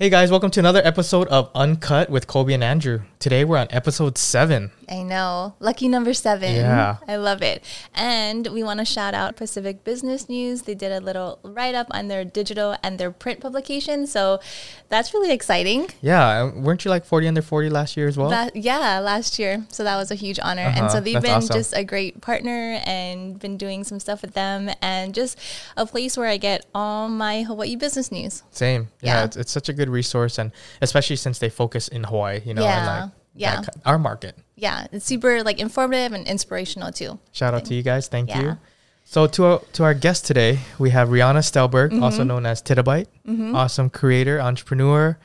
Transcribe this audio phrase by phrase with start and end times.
[0.00, 3.02] Hey guys, welcome to another episode of Uncut with Kolby and Andrew.
[3.18, 4.70] Today we're on episode seven.
[4.88, 5.54] I know.
[5.60, 6.54] Lucky number seven.
[6.54, 6.96] Yeah.
[7.06, 7.62] I love it.
[7.94, 10.62] And we want to shout out Pacific Business News.
[10.62, 14.06] They did a little write up on their digital and their print publication.
[14.06, 14.40] So
[14.88, 15.90] that's really exciting.
[16.00, 18.30] Yeah, uh, weren't you like 40 under 40 last year as well?
[18.30, 19.66] That, yeah, last year.
[19.68, 20.62] So that was a huge honor.
[20.62, 20.80] Uh-huh.
[20.80, 21.56] And so they've That's been awesome.
[21.56, 25.38] just a great partner and been doing some stuff with them and just
[25.76, 28.42] a place where I get all my Hawaii business news.
[28.50, 28.88] Same.
[29.02, 29.24] Yeah, Yeah.
[29.26, 32.62] It's, it's such a good resource, and especially since they focus in Hawaii, you know,
[32.64, 33.00] and Yeah.
[33.02, 33.60] like Yeah.
[33.62, 34.36] that our market.
[34.56, 37.18] Yeah, it's super like informative and inspirational too.
[37.32, 38.08] Shout out to you guys.
[38.08, 38.40] Thank Yeah.
[38.42, 38.58] you.
[39.04, 42.02] So to our, to our guest today, we have Riana Stellburg, Mm-hmm.
[42.04, 43.06] also known as Tittahbyte,
[43.54, 45.18] awesome creator, entrepreneur.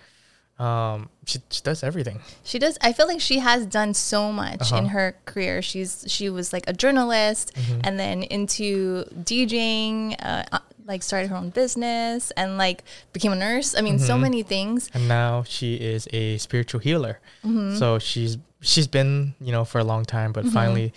[0.58, 2.22] Um, she, she does everything.
[2.44, 2.78] She does.
[2.82, 4.78] I feel like she has done so much Uh-huh.
[4.78, 5.62] in her career.
[5.62, 7.82] She's she was like a journalist, Mm-hmm.
[7.84, 10.16] and then into DJing.
[10.23, 13.75] Uh, like started her own business and like became a nurse.
[13.77, 14.05] I mean, Mm-hmm.
[14.05, 14.89] so many things.
[14.94, 17.20] and now she is a spiritual healer.
[17.44, 17.75] Mm-hmm.
[17.77, 20.94] So she's she's been you know for a long time, but finally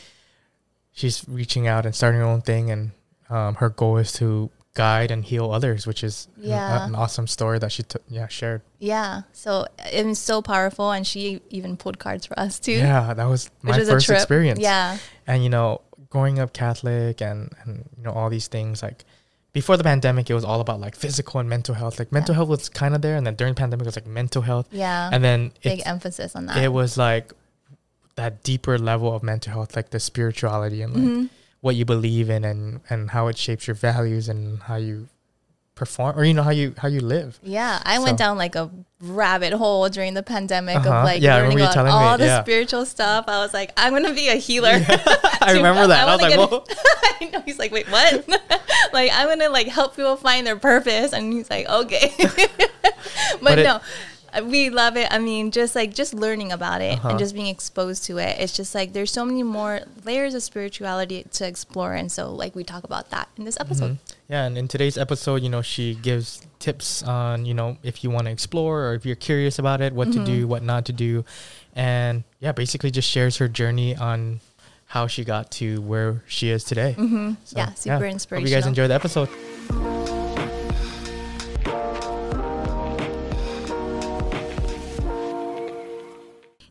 [0.93, 2.91] she's reaching out and starting her own thing, and
[3.31, 6.87] um, her goal is to guide and heal others, which is an- Yeah.
[6.87, 8.63] an, awesome story that she took yeah shared.
[8.79, 12.73] Yeah, so it was so powerful, and she even pulled cards for us too.
[12.73, 14.61] Yeah, that was my was first experience.
[14.61, 15.81] Yeah, and you know
[16.11, 19.05] growing up catholic and and you know all these things like
[19.59, 22.39] before the pandemic it was all about like physical and mental health like mental Yeah.
[22.39, 24.67] health was kind of there and then during the pandemic it was like mental health
[24.71, 25.11] yeah.
[25.13, 26.57] and then Big emphasis on that.
[26.67, 27.27] it was like
[28.21, 31.23] that deeper level of mental health like the spirituality and like Mhm.
[31.65, 34.97] what you believe in and and how it shapes your values and how you
[35.79, 38.69] perform or you know how you how you live Yeah, I went down like a
[39.01, 40.91] rabbit hole during the pandemic Uh-huh.
[40.93, 42.43] of like Yeah, learning about telling me, all the yeah.
[42.43, 43.27] spiritual stuff.
[43.29, 44.71] I was like, I'm gonna be a healer.
[45.41, 46.65] i remember that i, was like whoa
[47.21, 47.41] I know.
[47.45, 48.29] He's like, wait, what?
[48.93, 52.13] like, I'm gonna like help people find their purpose, and he's like, okay.
[52.19, 52.95] but,
[53.43, 53.81] But it- no,
[54.45, 55.09] we love it.
[55.11, 57.11] I mean, just like just learning about it Uh-huh.
[57.11, 58.37] and just being exposed to it.
[58.41, 62.55] It's just like there's so many more layers of spirituality to explore, and so like
[62.55, 63.99] we talk about that in this episode.
[64.29, 68.11] Yeah, and in today's episode, you know, she gives tips on, you know, if you
[68.11, 70.93] want to explore or if you're curious about it, what to do, what not to
[70.93, 71.25] do.
[71.75, 74.41] And yeah, basically just shares her journey on
[74.87, 76.95] how she got to where she is today.
[76.99, 77.33] Mm-hmm.
[77.45, 79.29] So, yeah, super Hope you guys enjoy the episode.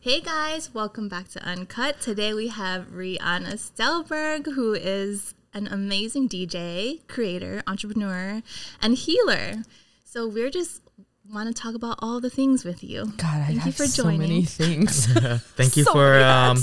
[0.08, 2.00] Hey guys, welcome back to Uncut.
[2.00, 8.42] Today we have Riana Stellburg, who is an amazing DJ, creator, entrepreneur,
[8.80, 9.64] and healer.
[10.06, 10.80] So we're just
[11.32, 13.12] want to talk about all the things with you.
[13.18, 15.06] God, I Thank you have for so many things.
[15.56, 16.58] Thank you So for um,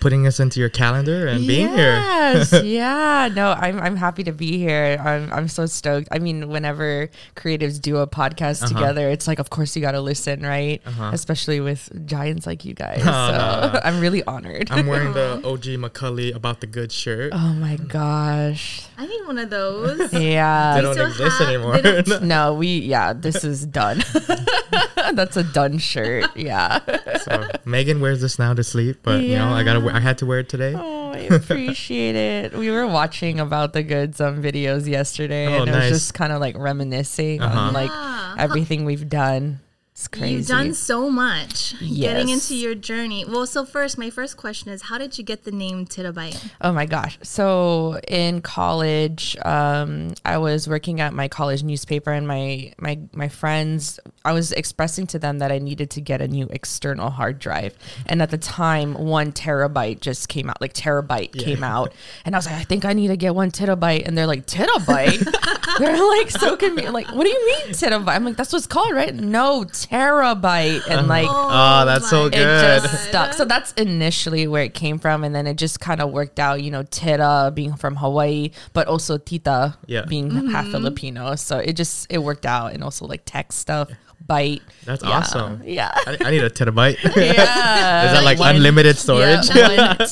[0.00, 1.94] putting us into your calendar and being here.
[1.94, 3.28] yes, yeah.
[3.34, 4.98] No, I'm I'm happy to be here.
[5.02, 6.08] I'm I'm so stoked.
[6.12, 8.74] I mean, whenever creatives do a podcast Uh-huh.
[8.74, 10.82] together, it's like, of course, you got to listen, right?
[10.84, 11.10] Uh-huh.
[11.14, 13.02] Especially with giants like you guys.
[13.04, 13.70] Aw.
[13.72, 14.70] So I'm really honored.
[14.70, 17.32] I'm wearing the OG McCully about the good shirt.
[17.34, 18.82] oh my gosh.
[19.00, 20.12] I need one of those.
[20.20, 21.80] Yeah, they don't exist have- anymore.
[21.80, 24.02] don't- No, we yeah, this is done.
[25.14, 26.36] That's a done shirt.
[26.36, 26.80] Yeah.
[27.24, 29.80] so Megan wears this now to sleep, but you know, I gotta.
[29.80, 30.74] Wear, I had to wear it today.
[30.76, 32.52] Oh, I appreciate it.
[32.52, 35.90] We were watching about the goods on videos yesterday, Oh, and it nice.
[35.90, 37.58] was just kind of like reminiscing Uh-huh.
[37.58, 38.34] on like Yeah.
[38.38, 39.60] everything we've done.
[40.00, 40.32] It's crazy.
[40.36, 43.26] You've done so much getting into your journey.
[43.26, 46.52] Well, so first, my first question is, how did you get the name Tittahbyte?
[46.62, 47.18] Oh my gosh.
[47.22, 53.28] So in college, um, I was working at my college newspaper and my, my, my
[53.28, 57.38] friends, I was expressing to them that I needed to get a new external hard
[57.38, 57.76] drive.
[58.06, 61.92] And at the time, one terabyte just came out, like terabyte came out.
[62.24, 64.08] And I was like, I think I need to get one terabyte.
[64.08, 65.78] And they're like, terabyte?
[65.78, 66.94] they're like so confused.
[66.94, 68.08] Like, what do you mean terabyte?
[68.08, 69.14] I'm like, that's what it's called, right?
[69.14, 69.89] No, terabyte.
[69.90, 71.06] Terabyte and uh-huh.
[71.08, 72.38] like, Oh, ah, that's so good.
[72.38, 73.32] it just stuck.
[73.32, 76.62] So that's initially where it came from, and then it just kind of worked out.
[76.62, 80.04] You know, Tita being from Hawaii, but also Tita Yeah.
[80.06, 80.72] being half mm-hmm.
[80.72, 81.34] Filipino.
[81.34, 83.90] So it just it worked out, and also like tech stuff,
[84.26, 84.62] bite.
[84.84, 85.10] That's Yeah.
[85.10, 85.62] awesome.
[85.64, 85.90] Yeah.
[85.94, 86.96] I, I need a terabyte.
[87.02, 87.12] Yeah.
[88.06, 89.48] Is that like One- unlimited storage?
[89.54, 90.04] Yeah, one t-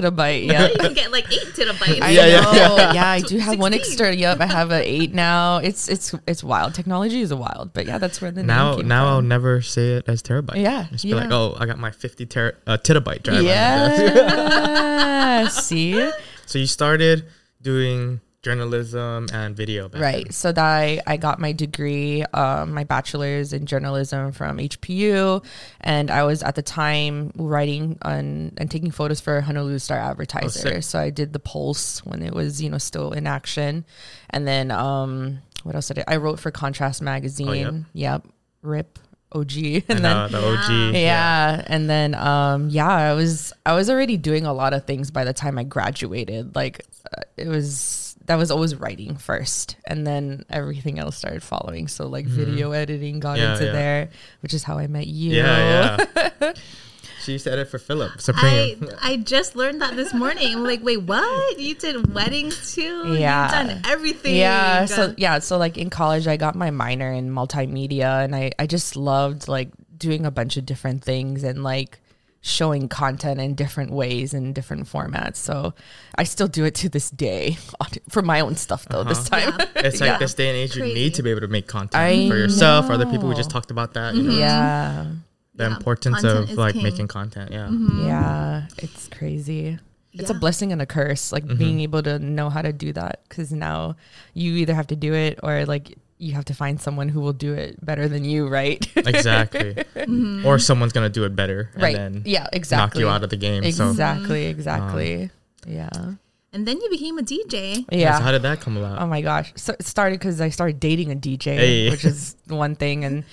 [0.00, 0.46] tittahbyte.
[0.46, 0.68] Yeah.
[0.68, 2.02] You can get like eight terabytes.
[2.02, 2.52] I Yeah, yeah, know.
[2.76, 2.92] yeah.
[2.92, 3.92] Yeah, I do have one 16.
[3.92, 4.14] extra.
[4.14, 5.58] Yep, I have an eight now.
[5.58, 6.74] It's it's it's wild.
[6.74, 9.92] Technology is wild, but yeah, that's where the now, name came now I'll never say
[9.94, 10.60] it as terabyte.
[10.62, 13.42] Yeah, just be like, oh, I got my 50 ter- uh, terabyte drive.
[13.44, 15.48] Yeah.
[15.48, 16.10] See.
[16.46, 17.24] So you started
[17.62, 19.88] doing journalism and video.
[19.88, 20.32] Back Right.
[20.32, 25.44] So that I, I got my degree, um, my bachelor's in journalism from HPU,
[25.80, 30.58] and I was at the time writing on and taking photos for Honolulu Star Advertiser.
[30.60, 30.82] sick.
[30.84, 33.84] so I did the Pulse when it was you know still in action,
[34.30, 36.04] and then um, what else did I?
[36.14, 37.86] I wrote for Contrast magazine.
[37.86, 38.26] Oh, Yep.
[38.62, 38.98] Rip.
[39.32, 39.50] OG.
[39.56, 40.94] I And know then the OG.
[40.94, 41.64] yeah.
[41.66, 45.24] and then um yeah, I was I was already doing a lot of things by
[45.24, 46.54] the time I graduated.
[46.54, 51.88] Like uh, it was that was always writing first, and then everything else started following.
[51.88, 52.36] So like mm-hmm.
[52.36, 53.38] video editing got.
[53.38, 53.72] Yeah, into yeah.
[53.72, 54.10] there,
[54.40, 55.32] which is how I met you.
[55.32, 56.04] Yeah,
[56.40, 56.52] yeah.
[57.24, 58.88] she used to edit for Philip I Supreme.
[59.02, 60.54] I just learned that this morning.
[60.54, 61.58] I'm like, wait, what?
[61.58, 63.14] You did weddings too?
[63.14, 63.42] Yeah.
[63.42, 64.36] You've done everything.
[64.36, 64.84] Yeah.
[64.86, 65.38] So yeah.
[65.40, 69.48] So like in college, I got my minor in multimedia, and I I just loved
[69.48, 72.00] like doing a bunch of different things and like
[72.46, 75.36] showing content in different ways and different formats.
[75.36, 75.72] So
[76.16, 77.56] I still do it to this day
[78.10, 79.02] for my own stuff though.
[79.02, 79.52] This uh-huh.
[79.52, 79.56] time.
[79.58, 79.66] Yeah.
[79.86, 80.18] it's like Yeah.
[80.18, 80.94] this day and age, you Crazy.
[80.94, 83.30] need to be able to make content I for yourself or other people.
[83.30, 84.14] We just talked about that.
[84.14, 85.06] You know, yeah.
[85.54, 86.82] the Yeah, importance content of like king.
[86.82, 87.50] making content.
[87.50, 87.68] Yeah.
[87.68, 88.08] Mm-hmm.
[88.08, 88.66] Yeah.
[88.76, 89.78] It's crazy.
[90.12, 91.80] It's a blessing and a curse, like being mm-hmm.
[91.80, 93.24] able to know how to do that.
[93.26, 93.96] Because now
[94.34, 97.32] you either have to do it or like you have to find someone who will
[97.32, 98.84] do it better than you, right?
[98.96, 99.74] exactly.
[99.74, 100.46] Mm-hmm.
[100.46, 101.94] Or someone's gonna do it better and right.
[101.94, 102.48] then Yeah.
[102.52, 103.02] Exactly.
[103.02, 103.62] knock you out of the game.
[103.72, 104.44] So, Exactly.
[104.44, 104.58] Mm-hmm.
[104.58, 105.22] Exactly.
[105.24, 105.30] Um,
[105.66, 106.12] yeah.
[106.54, 107.84] And then you became a DJ.
[107.90, 107.98] yeah.
[107.98, 108.18] Yeah.
[108.18, 109.02] so how did that come about?
[109.02, 109.52] Oh my gosh.
[109.56, 111.90] So it started because I started dating a DJ, Hey.
[111.90, 113.04] which is one thing.
[113.04, 113.24] And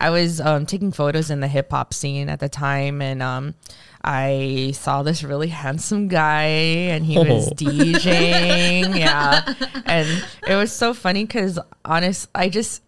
[0.00, 3.02] I was um, taking photos in the hip hop scene at the time.
[3.02, 3.54] And um,
[4.02, 7.54] I saw this really handsome guy and he was Oh.
[7.54, 8.98] DJing.
[8.98, 9.54] yeah.
[9.84, 12.82] And it was so funny because, honest, I just.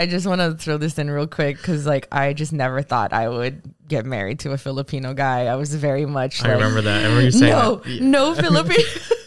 [0.00, 3.12] I just want to throw this in real quick because, like, I just never thought
[3.12, 5.46] I would get married to a Filipino guy.
[5.46, 7.00] I was very much I like, remember that.
[7.00, 8.00] I remember you saying no, that.
[8.00, 8.78] no Filipino.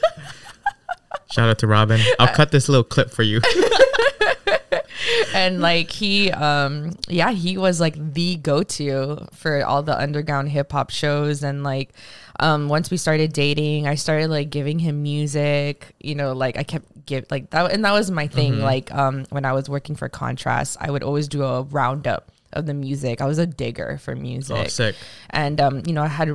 [1.31, 1.99] Shout out to Robin.
[2.19, 3.41] I'll cut this little clip for you.
[5.33, 10.89] and like he um yeah he was like the go-to for all the underground hip-hop
[10.89, 11.89] shows and like
[12.39, 16.63] um once we started dating i started like giving him music you know like i
[16.63, 18.61] kept give like that and that was my thing Mm-hmm.
[18.63, 22.65] like um when i was working for contrast i would always do a roundup of
[22.65, 24.95] the music i was a digger for music Oh, sick.
[25.31, 26.29] and um, you know, I had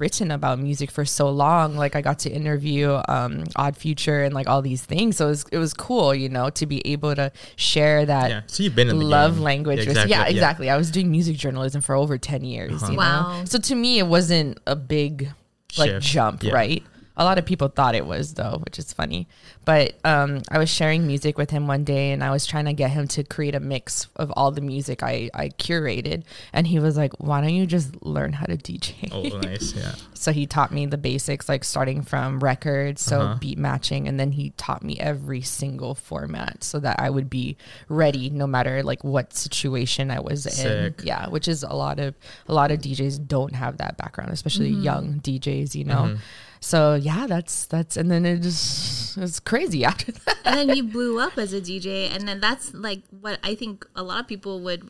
[0.00, 1.76] written about music for so long.
[1.76, 5.18] Like I got to interview um, Odd Future and like all these things.
[5.18, 8.40] So it was it was cool, you know, to be able to share that Yeah.
[8.46, 9.42] So you've been in love game.
[9.42, 9.86] language.
[9.86, 10.70] with- yeah, exactly.
[10.70, 12.80] I was doing music journalism for over ten years.
[12.82, 13.42] You know, Wow.
[13.44, 15.30] so to me, it wasn't a big
[15.78, 16.06] like Shift.
[16.06, 16.52] jump, Yeah.
[16.54, 16.82] right?
[17.20, 19.28] A lot of people thought it was though, which is funny.
[19.66, 22.72] But um, I was sharing music with him one day, and I was trying to
[22.72, 26.22] get him to create a mix of all the music I, I curated,
[26.54, 29.74] and he was like, "Why don't you just learn how to DJ?" Oh, nice.
[29.74, 29.94] Yeah.
[30.20, 33.36] So he taught me the basics, like starting from records, so Uh-huh.
[33.40, 37.56] beat matching, and then he taught me every single format so that I would be
[37.88, 41.00] ready no matter like what situation I was Sick.
[41.00, 41.06] in.
[41.06, 42.14] Yeah, which is a lot of
[42.48, 46.02] a lot of DJs don't have that background, especially young DJs, you know.
[46.02, 46.16] Mm-hmm.
[46.60, 50.36] So yeah, that's that's and then it just it's crazy after that.
[50.44, 52.14] And then you blew up as a DJ.
[52.14, 54.88] And then that's like what I think a lot of people would.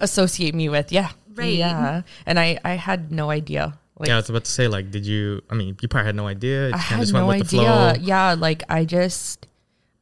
[0.00, 1.52] Associate me with yeah, Right.
[1.52, 3.78] yeah, and I I had no idea.
[3.98, 5.42] Like, yeah, I was about to say, like, did you?
[5.50, 6.68] I mean, you probably had no idea.
[6.68, 7.94] You I kinda had just no went with the idea.
[8.00, 8.02] flow.
[8.02, 9.46] Yeah, like I just,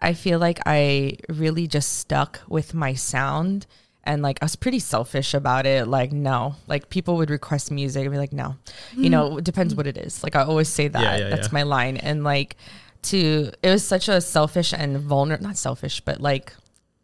[0.00, 3.66] I feel like I really just stuck with my sound,
[4.04, 5.86] and like I was pretty selfish about it.
[5.86, 8.56] Like no, like people would request music and be like, no,
[8.96, 10.22] you know, it depends what it is.
[10.22, 11.02] Like I always say that.
[11.02, 11.54] Yeah, yeah, That's yeah.
[11.54, 12.56] my line, and like
[13.02, 16.52] to it was such a selfish and vulnerable, not selfish, but like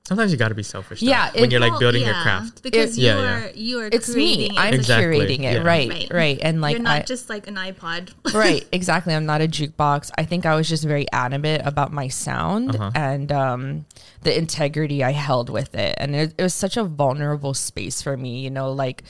[0.06, 1.00] Sometimes you got to be selfish.
[1.00, 2.62] though, Yeah, when you're like Well, building your craft.
[2.62, 3.50] Because It- you Yeah, are yeah.
[3.54, 4.56] you are it's creating me.
[4.56, 4.60] it.
[4.60, 5.54] I'm Exactly, curating it.
[5.54, 5.62] yeah.
[5.72, 6.08] Right, Right.
[6.12, 8.10] right, and like You're not I, just like an iPod.
[8.34, 12.06] right exactly i'm not a jukebox i think i was just very adamant about my
[12.08, 12.90] sound Uh-huh.
[12.94, 13.86] and um,
[14.22, 18.16] the integrity i held with it and it, it was such a vulnerable space for
[18.16, 19.02] me you know like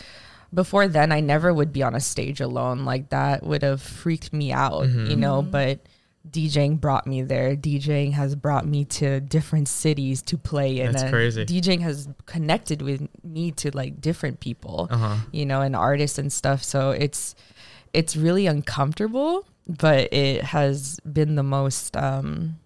[0.55, 4.33] before then i never would be on a stage alone like that would have freaked
[4.33, 5.07] me out Mm-hmm.
[5.11, 5.81] you know but
[6.31, 7.57] DJing brought me there.
[7.57, 10.93] DJing has brought me to different cities to play in.
[10.93, 11.45] That's and crazy.
[11.45, 15.17] DJing has connected with me to like different people, Uh-huh.
[15.33, 16.63] you know, and artists and stuff.
[16.63, 17.35] So it's
[17.93, 22.57] it's really uncomfortable, but it has been the most um,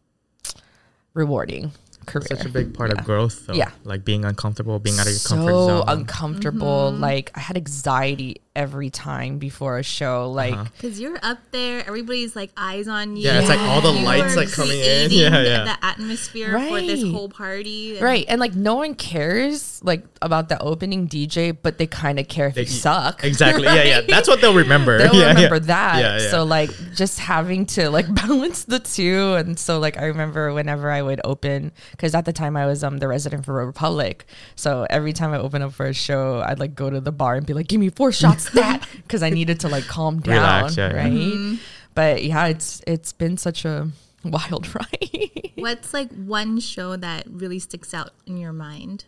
[1.15, 1.73] rewarding
[2.07, 2.27] career.
[2.29, 2.99] Such a big part Yeah.
[3.01, 3.55] of growth, though.
[3.55, 3.71] Yeah.
[3.85, 5.69] Like being uncomfortable, being out of your so comfort zone.
[5.69, 6.93] So uncomfortable.
[6.93, 10.31] Like I had anxiety every time before a show.
[10.31, 10.65] Like Uh-huh.
[10.77, 13.23] Because you're up there, everybody's like eyes on you.
[13.25, 14.83] Yeah, it's like all the You lights like coming in.
[15.09, 15.65] creating Yeah, the- yeah.
[15.65, 17.93] The atmosphere for this whole party.
[17.95, 22.19] and- right, and like no one cares like about the opening DJ, but they kind
[22.19, 23.23] of care if They- you suck.
[23.25, 23.65] Exactly.
[23.65, 24.01] Yeah, yeah.
[24.09, 24.99] That's what they'll remember.
[24.99, 25.61] They'll yeah, remember yeah.
[25.61, 25.99] that.
[26.01, 26.31] Yeah, yeah.
[26.31, 30.91] So like just having to like balance the two, and so like I remember whenever
[30.91, 34.27] I would open, because at the time I was um the resident for Republic,
[34.57, 37.37] so every time I open up for a show, I'd like go to the bar
[37.37, 40.35] and be like, "Give me four shots that," because I needed to like calm down,
[40.35, 40.97] Relax, yeah, yeah.
[40.97, 41.13] right?
[41.13, 41.55] Mm-hmm.
[41.95, 43.91] But yeah, it's it's been such a
[44.25, 45.53] wild ride.
[45.57, 49.05] What's like one show that really sticks out in your mind?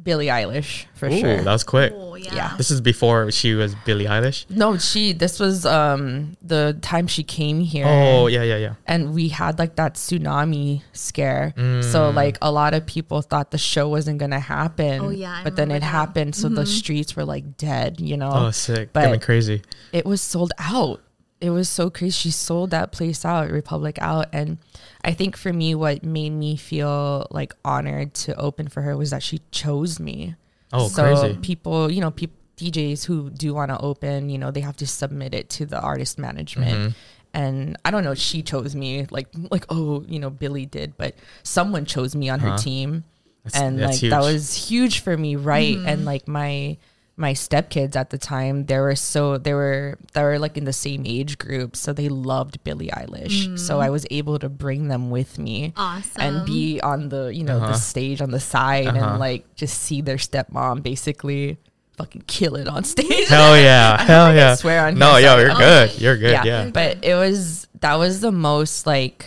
[0.00, 1.36] Billie Eilish for Ooh, sure.
[1.42, 1.92] that was quick.
[1.94, 2.34] Oh yeah.
[2.34, 2.54] Yeah.
[2.56, 4.48] This is before she was Billie Eilish.
[4.50, 5.12] no, she.
[5.12, 7.86] This was um the time she came here.
[7.86, 8.74] Oh yeah, yeah, yeah.
[8.86, 11.52] and we had like that tsunami scare.
[11.56, 12.14] So Mm.
[12.14, 15.00] like a lot of people thought the show wasn't gonna happen.
[15.00, 15.86] Oh, yeah, I but then it that.
[15.86, 16.34] happened.
[16.34, 18.00] So the streets were like dead.
[18.00, 18.92] You know, Oh, sick.
[18.92, 19.62] but- Got me crazy.
[19.92, 21.00] it was sold out.
[21.42, 22.12] It was so crazy.
[22.12, 24.58] She sold that place out, Republic out, and
[25.04, 29.10] I think for me, what made me feel like honored to open for her was
[29.10, 30.36] that she chose me.
[30.72, 31.38] Oh, so crazy.
[31.42, 34.86] people, you know, people DJs who do want to open, you know, they have to
[34.86, 36.70] submit it to the artist management.
[36.78, 36.88] Mm-hmm.
[37.34, 41.14] And I don't know, she chose me like like oh, you know, Billie did, but
[41.42, 42.58] someone chose me on her Uh-huh.
[42.58, 43.04] team.
[43.44, 45.76] That's- and that's like that was huge for me, right?
[45.76, 46.76] And like my
[47.22, 50.72] my stepkids at the time, they were so they were they were like in the
[50.74, 53.56] same age group, so they loved Billie Eilish.
[53.58, 56.20] So I was able to bring them with me Awesome.
[56.20, 57.72] and be on the you know Uh-huh.
[57.72, 58.98] the stage on the side Uh-huh.
[58.98, 61.56] and like just see their stepmom basically
[61.96, 63.28] fucking kill it on stage.
[63.28, 64.02] Hell yeah.
[64.10, 64.54] Hell yeah.
[64.56, 65.42] swear on No, yo, sorry.
[65.44, 65.88] you're Oh, good.
[66.02, 66.32] You're good.
[66.32, 66.44] yeah.
[66.44, 66.70] Yeah.
[66.74, 69.26] But it was that was the most like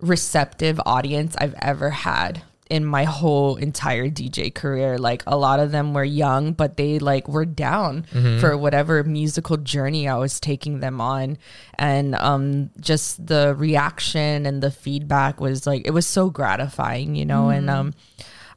[0.00, 2.42] receptive audience I've ever had
[2.72, 4.96] in my whole entire DJ career.
[4.98, 8.40] Like a lot of them were young, but they like were down Mm-hmm.
[8.40, 11.36] for whatever musical journey I was taking them on.
[11.78, 17.26] And um just the reaction and the feedback was like it was so gratifying, you
[17.26, 17.92] know, and um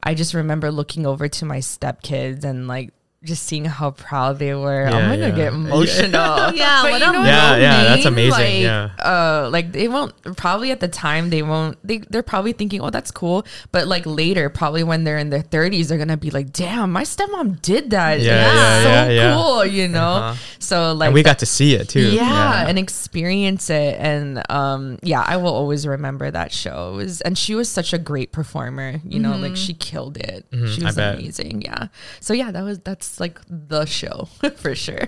[0.08, 2.94] I just remember looking over to my stepkids and like
[3.25, 4.84] just seeing how proud they were.
[4.88, 5.36] Yeah, I'm gonna yeah.
[5.36, 6.51] get emotional.
[6.55, 8.89] Yeah, But what you know Yeah, what I yeah, that's amazing, Like, yeah.
[9.03, 12.89] uh, like they won't probably at the time they won't they they're probably thinking, oh,
[12.89, 13.46] that's cool.
[13.72, 17.03] But like later, probably when they're in their 30s, they're gonna be like, damn, my
[17.03, 18.20] stepmom did that.
[18.22, 19.36] Yeah, That's yeah, so yeah, yeah.
[19.36, 20.13] cool, you know.
[20.15, 20.36] Uh-huh.
[20.60, 22.10] So like and we got to see it too.
[22.12, 27.22] yeah, and experience it and um yeah i will always remember that show it was
[27.22, 30.84] and she was such a great performer you know like she killed it she Mm-hmm.
[30.84, 31.88] I was amazing yeah
[32.20, 35.08] so yeah that was that's like the show for sure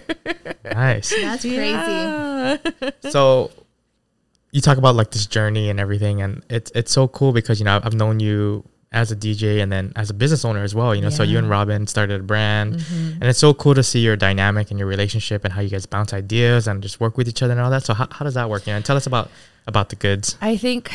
[0.77, 1.09] nice.
[1.09, 1.53] That's crazy.
[1.53, 2.57] Yeah.
[3.09, 3.51] so
[4.51, 7.65] you talk about like this journey and everything and it's it's so cool because you
[7.65, 10.95] know I've known you as a DJ and then as a business owner as well
[10.95, 13.21] you know so you and Robin started a brand mm-hmm.
[13.21, 15.85] and it's so cool to see your dynamic and your relationship and how you guys
[15.85, 18.35] bounce ideas and just work with each other and all that so how, how does
[18.35, 19.29] that work you know and tell us about
[19.67, 20.89] about the goods I think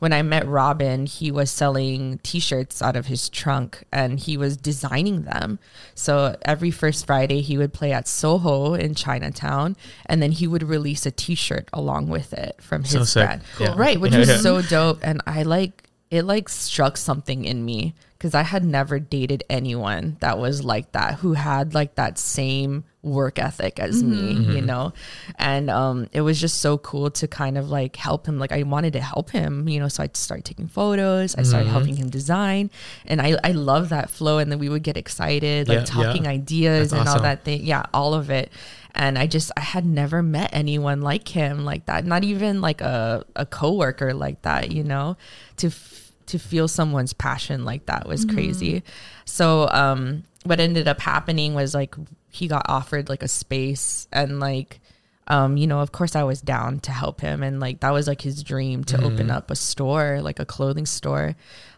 [0.00, 4.56] when I met Robin, he was selling t-shirts out of his trunk and he was
[4.56, 5.58] designing them.
[5.94, 9.76] So every first Friday he would play at Soho in Chinatown
[10.06, 13.24] and then he would release a t-shirt along with it from his sick.
[13.26, 13.42] brand.
[13.56, 13.74] Cool.
[13.76, 14.36] Right, which Yeah, was yeah.
[14.38, 18.98] so dope and I like it like struck something in me because I had never
[18.98, 24.34] dated anyone that was like that who had like that same work ethic as me,
[24.34, 24.50] Mm-hmm.
[24.52, 24.92] you know.
[25.38, 28.62] And um it was just so cool to kind of like help him like I
[28.64, 31.48] wanted to help him, you know, so I started taking photos, I Mm-hmm.
[31.48, 32.70] started helping him design
[33.06, 36.24] and I I love that flow and then we would get excited like Yeah, talking
[36.24, 36.30] yeah.
[36.32, 37.64] ideas That's and all that thing.
[37.64, 38.52] Yeah, all of it.
[38.94, 42.04] And I just I had never met anyone like him like that.
[42.04, 45.16] Not even like a a coworker like that, you know.
[45.58, 45.99] To f-
[46.30, 48.82] to feel someone's passion like that was crazy.
[49.24, 51.94] So um what ended up happening was like
[52.30, 54.80] he got offered like a space and like
[55.26, 58.06] um you know of course I was down to help him and like that was
[58.06, 61.36] like his dream to open up a store like a clothing store.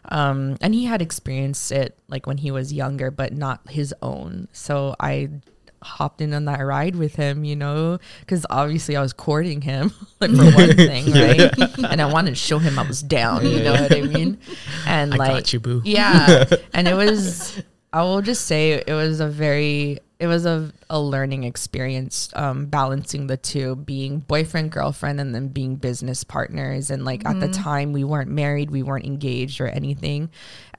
[0.09, 4.47] Um and he had experienced it like when he was younger but not his own.
[4.53, 5.29] So I
[5.83, 9.91] hopped in on that ride with him you know because obviously I was courting him
[10.19, 11.79] like for one thing right?
[11.83, 14.37] And I wanted to show him I was down you know what I mean?
[14.87, 15.81] And I like you boo.
[15.85, 16.45] yeah.
[16.73, 17.61] and it was
[17.91, 22.67] I will just say it was a very it was a, a learning experience um
[22.67, 26.91] balancing the two being boyfriend girlfriend and then being business partners.
[26.91, 30.29] And like at the time we weren't married we weren't engaged or anything.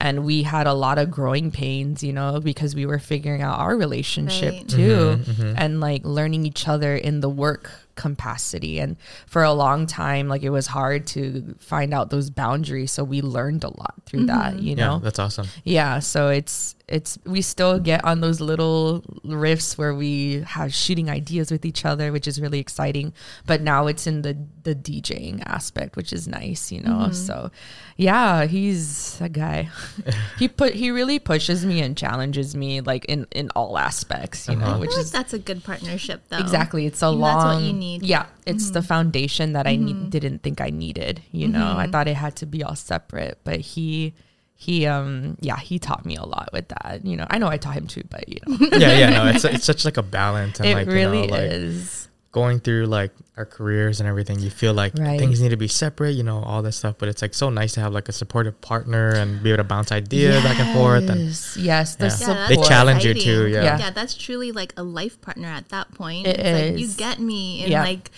[0.00, 3.59] And we had a lot of growing pains you know because we were figuring out
[3.59, 4.68] our relationship Right.
[4.68, 7.64] too Mm-hmm, and like learning each other in the work
[7.97, 8.78] capacity.
[8.83, 12.92] And for a long time like it was hard to find out those boundaries.
[12.92, 15.47] So we learned a lot through that you yeah know that's awesome.
[15.64, 20.04] Yeah so it's it's we still get on those little riffs where we
[20.47, 23.13] have shooting ideas with each other which is really exciting
[23.47, 27.51] but now it's in the the djing aspect which is nice you know so
[27.97, 29.69] yeah he's a guy
[30.39, 34.55] he put he really pushes me and challenges me like in in all aspects you
[34.55, 34.67] Uh-huh.
[34.71, 36.39] know I which feel like is that's a good partnership, though.
[36.39, 36.87] Exactly.
[36.87, 37.39] It's a And long.
[37.39, 38.01] that's what you need.
[38.03, 38.11] Mm-hmm.
[38.11, 41.23] Yeah, it's the foundation that I need, didn't think I needed.
[41.33, 44.15] You know, I thought it had to be all separate, but he,
[44.64, 47.00] he, um, yeah, he taught me a lot with that.
[47.04, 49.44] You know, I know I taught him too, but you know, yeah yeah no it's
[49.44, 52.09] it's such like a balance and it like really you know, like is.
[52.33, 55.18] going through like our careers and everything, you feel like Right.
[55.18, 56.94] things need to be separate, you know, all this stuff.
[56.99, 59.64] But it's like so nice to have like a supportive partner and be able to
[59.75, 61.09] bounce ideas back and forth.
[61.11, 62.11] And Yes, yes, the Yeah.
[62.11, 62.49] Yeah, support.
[62.49, 63.62] They challenge you too, yeah.
[63.64, 63.78] Yeah.
[63.78, 66.26] yeah, that's truly like a life partner at that point.
[66.28, 67.83] It it's like you get me in Yeah.
[67.83, 68.11] like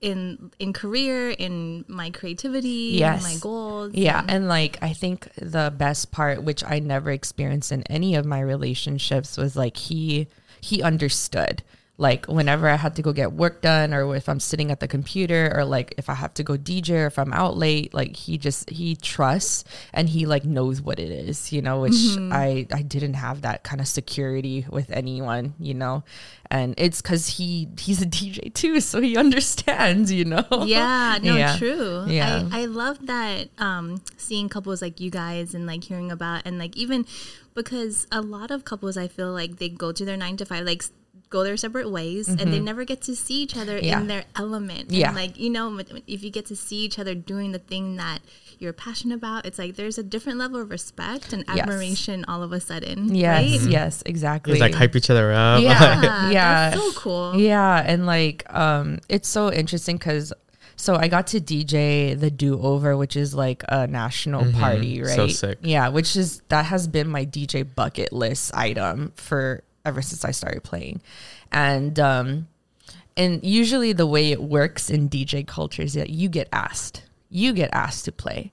[0.00, 3.24] in in career, in my creativity, Yes.
[3.24, 3.92] in my goals.
[3.94, 8.14] Yeah, and- and like I think the best part, which I never experienced in any
[8.14, 10.26] of my relationships, was like he
[10.60, 11.62] he understood.
[11.98, 14.88] Like whenever I had to go get work done, or if I'm sitting at the
[14.88, 18.16] computer, or like if I have to go DJ, or if I'm out late, like
[18.16, 21.82] he just he trusts and he like knows what it is, you know.
[21.82, 22.32] Which Mm-hmm.
[22.32, 26.02] I I didn't have that kind of security with anyone, you know.
[26.52, 30.44] And it's because he he's a DJ too, so he understands, you know.
[30.66, 31.56] yeah no Yeah.
[31.56, 32.48] true Yeah.
[32.50, 36.58] I, I love that um seeing couples like you guys and like hearing about and
[36.58, 37.06] like even
[37.54, 40.64] because a lot of couples i feel like they go to their nine to five
[40.64, 40.82] like
[41.28, 43.84] go their separate ways and they never get to see each other Mm-hmm.
[43.86, 44.00] Yeah.
[44.00, 45.08] in their element Yeah.
[45.08, 45.78] and like you know
[46.08, 48.18] if you get to see each other doing the thing that
[48.60, 51.58] you're passionate about it's like there's a different level of respect and Yes.
[51.60, 53.70] admiration all of a sudden Yes, right?
[53.70, 54.52] yes, exactly.
[54.52, 55.62] it's like hype each other up.
[55.62, 55.70] Yeah.
[56.02, 56.70] yeah, Yeah.
[56.70, 60.32] that's so cool Yeah, and like um it's so interesting cuz
[60.76, 65.10] so I got to DJ the Do Over, which is like a national party, right?
[65.10, 65.58] So sick.
[65.62, 70.30] Yeah, which is that has been my DJ bucket list item for ever since I
[70.30, 71.00] started playing.
[71.52, 72.48] And um
[73.16, 77.02] and usually the way it works in DJ culture is that you get asked.
[77.30, 78.52] You get asked to play.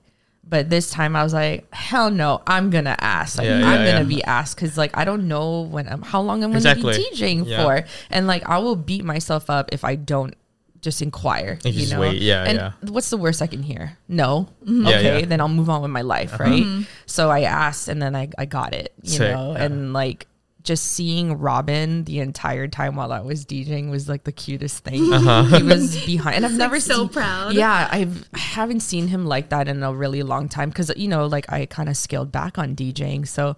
[0.50, 3.36] But this time I was like, hell no, I'm gonna ask.
[3.36, 4.02] Like, Yeah, I'm gonna yeah.
[4.04, 6.96] be asked because like I don't know when I'm how long I'm gonna Exactly.
[6.96, 7.62] be DJing Yeah.
[7.62, 7.84] for.
[8.08, 10.34] And like I will beat myself up if I don't
[10.80, 11.58] just inquire.
[11.64, 12.00] You you just know?
[12.00, 12.72] wait, yeah, and yeah.
[12.88, 13.98] what's the worst I can hear?
[14.08, 14.48] No.
[14.62, 14.86] Mm-hmm.
[14.86, 15.26] Yeah, Okay, yeah.
[15.26, 16.44] then I'll move on with my life, uh-huh.
[16.44, 16.86] right?
[17.04, 19.64] So I asked and then I, I got it, you Sick, know, yeah.
[19.64, 20.28] and like
[20.62, 25.12] just seeing Robin the entire time while I was DJing was like the cutest thing.
[25.12, 25.44] Uh-huh.
[25.58, 27.54] He was behind, and I've like, never so seen, proud.
[27.54, 31.08] Yeah, I've I haven't seen him like that in a really long time because you
[31.08, 33.26] know, like I kind of scaled back on DJing.
[33.26, 33.56] So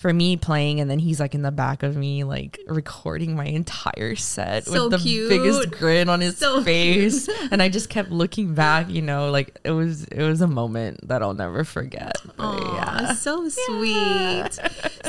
[0.00, 3.44] for me playing, and then he's like in the back of me, like recording my
[3.44, 5.28] entire set So with the cute.
[5.28, 8.88] biggest grin on his So face, and I just kept looking back.
[8.88, 12.16] You know, like it was it was a moment that I'll never forget.
[12.38, 13.12] But Aw, yeah.
[13.12, 14.58] so sweet.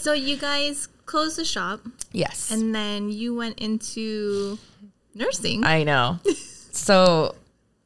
[0.02, 1.80] so you guys closed the shop
[2.12, 2.52] Yes.
[2.52, 4.60] and then you went into
[5.16, 5.64] nursing.
[5.64, 6.20] I know.
[6.72, 7.36] so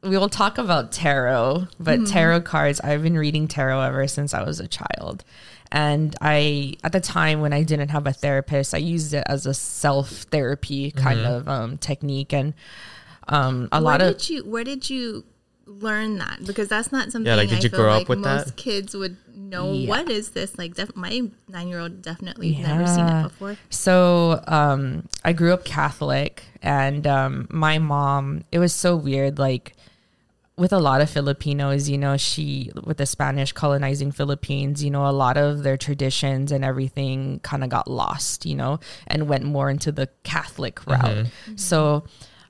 [0.02, 2.06] we will talk about tarot, but mm-hmm.
[2.06, 5.24] tarot cards, I've been reading tarot ever since I was a child.
[5.76, 9.46] And I, at the time when I didn't have a therapist, I used it as
[9.46, 12.32] a self therapy kind of um, technique.
[12.34, 12.54] And
[13.28, 15.26] um, a where lot of, did you where did you
[15.66, 16.46] learn that?
[16.46, 18.46] Because that's not something yeah, like, did I you feel grow up like with most
[18.46, 18.56] that?
[18.56, 19.90] kids would know Yeah.
[19.90, 20.58] what is this?
[20.58, 23.58] Like def- my nine year old definitely never seen it before.
[23.70, 28.46] So um, I grew up Catholic, and um, my mom.
[28.50, 29.40] It was so weird.
[29.40, 29.74] Like
[30.58, 35.08] with a lot of Filipinos, you know, she with the Spanish colonizing Philippines, you know,
[35.08, 39.44] a lot of their traditions and everything kind of got lost, you know, and went
[39.44, 41.26] more into the Catholic route.
[41.26, 41.56] Mm-hmm.
[41.58, 42.06] So.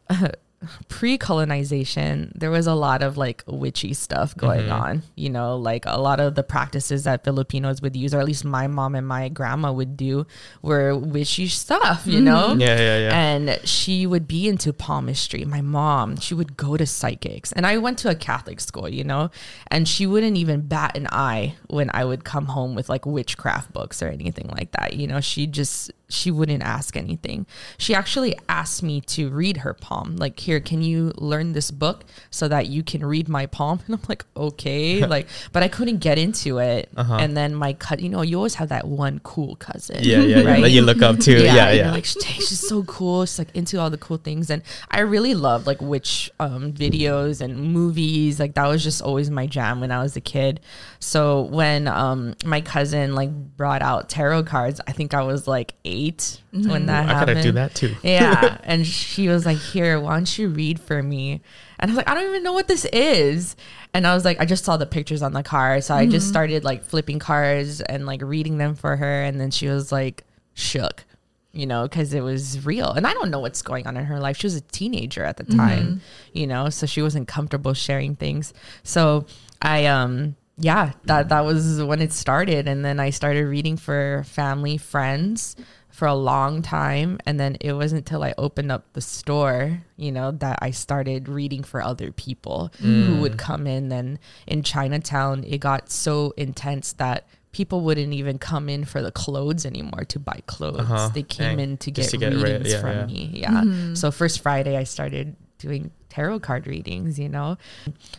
[0.88, 4.72] pre-colonization there was a lot of like witchy stuff going mm-hmm.
[4.72, 8.26] on you know like a lot of the practices that filipinos would use or at
[8.26, 10.26] least my mom and my grandma would do
[10.62, 12.50] were witchy stuff you know?
[12.50, 12.62] Mm-hmm.
[12.62, 13.20] Yeah, yeah, yeah.
[13.20, 17.78] and she would be into palmistry my mom she would go to psychics and i
[17.78, 19.30] went to a catholic school you know?
[19.68, 23.74] And she wouldn't even bat an eye when i would come home with like witchcraft
[23.74, 25.20] books or anything like that you know?
[25.22, 27.46] She just she wouldn't ask anything
[27.78, 32.04] she actually asked me to read her palm like here can you learn this book
[32.30, 35.98] so that you can read my palm and i'm like okay like but i couldn't
[35.98, 39.56] get into it and then my cut you know you always have that one cool
[39.56, 40.06] cousin Uh-huh.
[40.06, 40.48] yeah, yeah, yeah.
[40.52, 40.62] right?
[40.62, 41.32] That you look up to.
[41.46, 41.92] Yeah, and yeah.
[41.92, 43.26] like, "Dang, she's so cool.
[43.26, 44.50] She's like into all the cool things.
[44.50, 48.40] And I really love like witch um, videos and movies.
[48.40, 50.60] Like that was just always my jam when I was a kid.
[51.00, 55.74] So when um, my cousin like brought out tarot cards, I think I was like
[55.96, 56.18] 8
[56.54, 56.70] mm-hmm.
[56.70, 57.38] when that I happened.
[57.38, 57.96] gotta do that too.
[58.04, 58.58] Yeah.
[58.64, 61.42] and she was like, Here, why don't you read for me?
[61.80, 63.56] And I was like, I don't even know what this is.
[63.94, 65.82] And I was like, I just saw the pictures on the car.
[65.82, 66.32] So I just mm-hmm.
[66.32, 69.24] started like flipping cards and like reading them for her.
[69.24, 71.06] And then she was like, shook,
[71.52, 72.92] you know, because it was real.
[72.92, 74.38] And I don't know what's going on in her life.
[74.38, 75.58] She was a teenager at the mm-hmm.
[75.58, 76.02] time,
[76.34, 78.54] you know, so she wasn't comfortable sharing things.
[78.84, 79.26] So
[79.62, 84.24] I, um, yeah, that that was when it started, and then I started reading for
[84.26, 85.58] family, friends
[85.96, 90.12] for a long time, and then it wasn't until I opened up the store, you
[90.12, 93.94] know, that I started reading for other people who would come in.
[93.94, 99.10] And in Chinatown, it got so intense that people wouldn't even come in for the
[99.10, 100.82] clothes anymore to buy clothes.
[100.82, 101.12] Uh-huh.
[101.14, 101.70] They came Dang.
[101.70, 103.06] in to get, to get rid- readings yeah, from yeah.
[103.06, 103.30] me.
[103.34, 103.94] Yeah.
[103.94, 107.58] So first Friday I started doing tarot card readings, you know.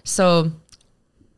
[0.03, 0.51] So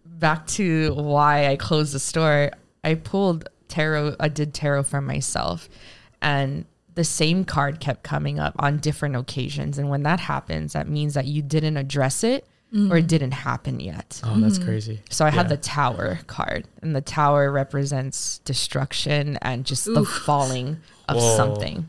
[0.05, 2.53] back to why I closed the store,
[2.85, 5.69] I pulled tarot, I did tarot for myself,
[6.23, 9.79] and the same card kept coming up on different occasions.
[9.79, 12.47] And when that happens, that means that you didn't address it
[12.91, 14.21] or it didn't happen yet.
[14.23, 15.01] Oh, that's crazy.
[15.09, 20.77] So I had the tower card, and the tower represents destruction and just the falling
[21.09, 21.37] of Whoa.
[21.37, 21.89] something.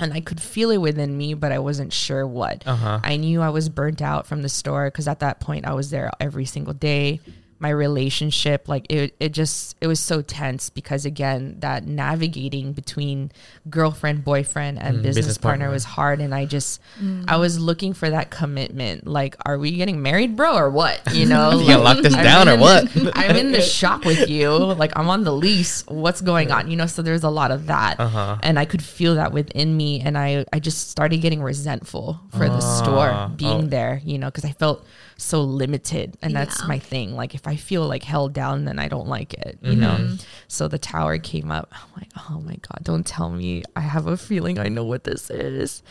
[0.00, 2.66] And I could feel it within me, but I wasn't sure what.
[2.66, 3.00] Uh-huh.
[3.02, 5.90] I knew I was burnt out from the store because at that point I was
[5.90, 7.20] there every single day.
[7.60, 13.32] My relationship, like it, it just, it was so tense because again, that navigating between
[13.68, 15.74] girlfriend, boyfriend, and Mm, business, business partner, partner.
[15.74, 16.20] was hard.
[16.20, 16.80] And I just,
[17.26, 19.06] I was looking for that commitment.
[19.06, 21.00] Like, are we getting married, bro, or what?
[21.12, 22.92] You know, You gonna lock this I'm down or in what?
[22.94, 24.50] the- I'm in the shop with you.
[24.50, 25.84] Like I'm on the lease.
[25.88, 26.70] What's going on?
[26.70, 27.98] You know, so there's a lot of that.
[27.98, 28.38] Uh-huh.
[28.42, 30.00] And I could feel that within me.
[30.00, 33.68] And I, I just started getting resentful for the Ah, store being oh.
[33.68, 36.16] there, you know, because I felt so limited.
[36.22, 37.14] And that's my thing.
[37.16, 39.96] Like if I feel like held down, then I don't like it, you know?
[39.98, 40.16] Mm-hmm.
[40.48, 41.72] So the tower came up.
[41.72, 43.62] I'm like, oh my God, don't tell me.
[43.74, 45.82] I have a feeling I know what this is.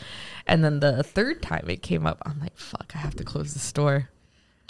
[0.45, 3.53] And then the third time it came up, I'm like, fuck, I have to close
[3.53, 4.09] the store.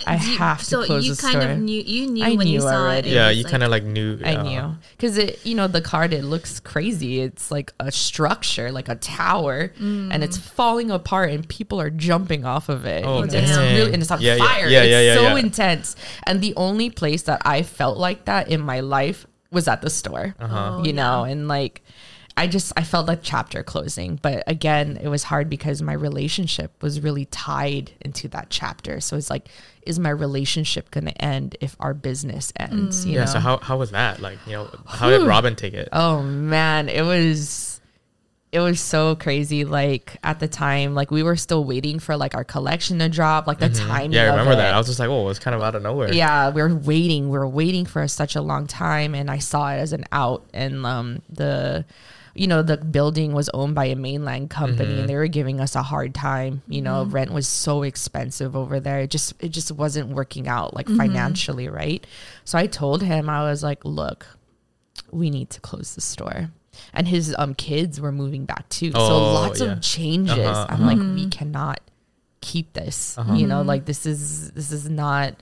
[0.05, 1.51] I You- have to so close you the kind store.
[1.53, 3.09] of knew you knew I when you saw already.
[3.09, 3.13] it.
[3.13, 4.19] it Yeah, was you like- kind of like knew.
[4.23, 7.19] I uh, knew because it, you know, the card it looks crazy.
[7.21, 12.45] It's like a structure, like a tower, and it's falling apart, and people are jumping
[12.45, 13.03] off of it.
[13.05, 14.67] Oh, you know, it's really and it's on Yeah, yeah, fire.
[14.67, 15.37] yeah, it's yeah, yeah, so yeah.
[15.37, 15.95] intense.
[16.27, 19.89] And the only place that I felt like that in my life was at the
[19.89, 20.35] store.
[20.39, 20.81] Uh-huh.
[20.83, 21.81] You know, and like.
[22.37, 26.71] I just I felt like chapter closing, but again, it was hard because my relationship
[26.83, 29.01] was really tied into that chapter.
[29.01, 29.49] So it's like,
[29.81, 33.05] is my relationship going to end if our business ends?
[33.05, 33.19] You Yeah.
[33.21, 33.25] know?
[33.25, 34.21] So how how was that?
[34.21, 35.89] Like, you know, how did Robin take it?
[35.91, 37.81] Oh man, it was
[38.51, 39.65] it was so crazy.
[39.65, 43.45] Like at the time, like we were still waiting for like our collection to drop,
[43.47, 44.11] like the timing.
[44.11, 44.13] Mm-hmm.
[44.13, 44.73] yeah, I remember that.
[44.73, 46.13] I was just like, oh, it was kind of out of nowhere.
[46.13, 47.29] Yeah, we were waiting.
[47.29, 50.45] We were waiting for such a long time, and I saw it as an out.
[50.53, 51.83] And um, the,
[52.37, 54.99] you know, the building was owned by a mainland company, Mm-hmm.
[55.01, 56.61] and they were giving us a hard time.
[56.67, 58.99] You know, rent was so expensive over there.
[58.99, 62.05] It just, it just wasn't working out like financially, right?
[62.45, 64.25] So I told him, I was like, look,
[65.11, 66.51] we need to close the store.
[66.93, 68.91] And his um kids were moving back too.
[68.91, 69.71] so Oh, lots yeah.
[69.73, 70.37] of changes.
[70.37, 71.81] Uh-huh, I'm like, we cannot
[72.41, 73.17] keep this.
[73.33, 75.33] You know, like this is this is not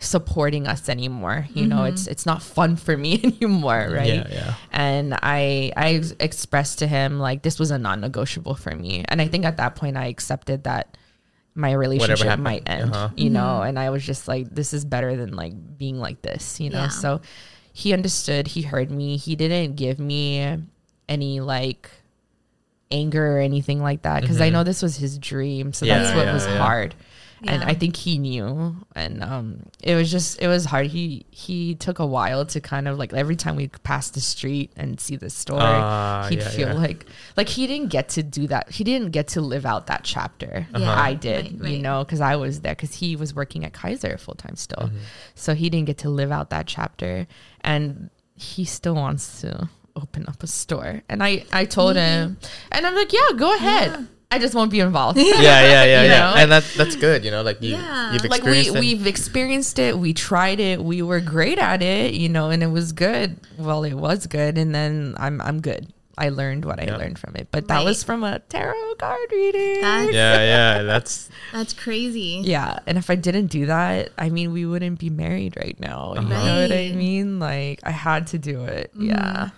[0.00, 1.46] supporting us anymore.
[1.54, 4.06] You know, it's it's not fun for me anymore, right?
[4.14, 4.54] Yeah, yeah.
[4.72, 9.04] And I I ex- expressed to him like this was a non-negotiable for me.
[9.08, 10.96] And I think at that point I accepted that
[11.54, 13.10] my relationship might end, Uh-huh.
[13.16, 16.58] you know, and I was just like this is better than like being like this,
[16.60, 16.82] you know.
[16.84, 16.88] Yeah.
[16.88, 17.20] So
[17.72, 19.16] he understood, he heard me.
[19.16, 20.58] He didn't give me
[21.08, 21.90] any like
[22.90, 25.72] anger or anything like that because I know this was his dream.
[25.72, 26.16] So that's Mm-hmm.
[26.18, 26.46] Yeah, what yeah, was
[27.42, 27.52] yeah.
[27.54, 30.86] And I think he knew, and um, it was just it was hard.
[30.88, 34.70] He he took a while to kind of like every time we pass the street
[34.76, 36.74] and see the store, Ah, he'd yeah, feel yeah.
[36.74, 38.70] like like he didn't get to do that.
[38.70, 40.66] He didn't get to live out that chapter.
[40.76, 43.72] Yeah, I did, right, you know, because I was there because he was working at
[43.72, 44.98] Kaiser full time still, Mm-hmm.
[45.34, 47.26] so he didn't get to live out that chapter,
[47.62, 51.02] and he still wants to open up a store.
[51.08, 52.36] And I I told him,
[52.70, 54.08] and I'm like, yeah, go ahead.
[54.32, 55.18] I just won't be involved.
[55.18, 56.34] Yeah, yeah, yeah, You yeah.
[56.36, 57.24] And that's that's good.
[57.24, 58.12] You know, like you Yeah.
[58.12, 58.80] you've like we experienced it.
[58.80, 62.68] we've experienced it we tried it we were great at it you know and it
[62.68, 66.84] was good well it was good and then i'm i'm good i learned what i
[66.96, 70.82] learned from it but that was from a tarot card reading That's yeah, yeah.
[70.82, 72.42] That's that's crazy.
[72.44, 76.14] yeah and if i didn't do that i mean we wouldn't be married right now
[76.14, 79.10] you know what i mean like i had to do it mm-hmm.
[79.10, 79.50] yeah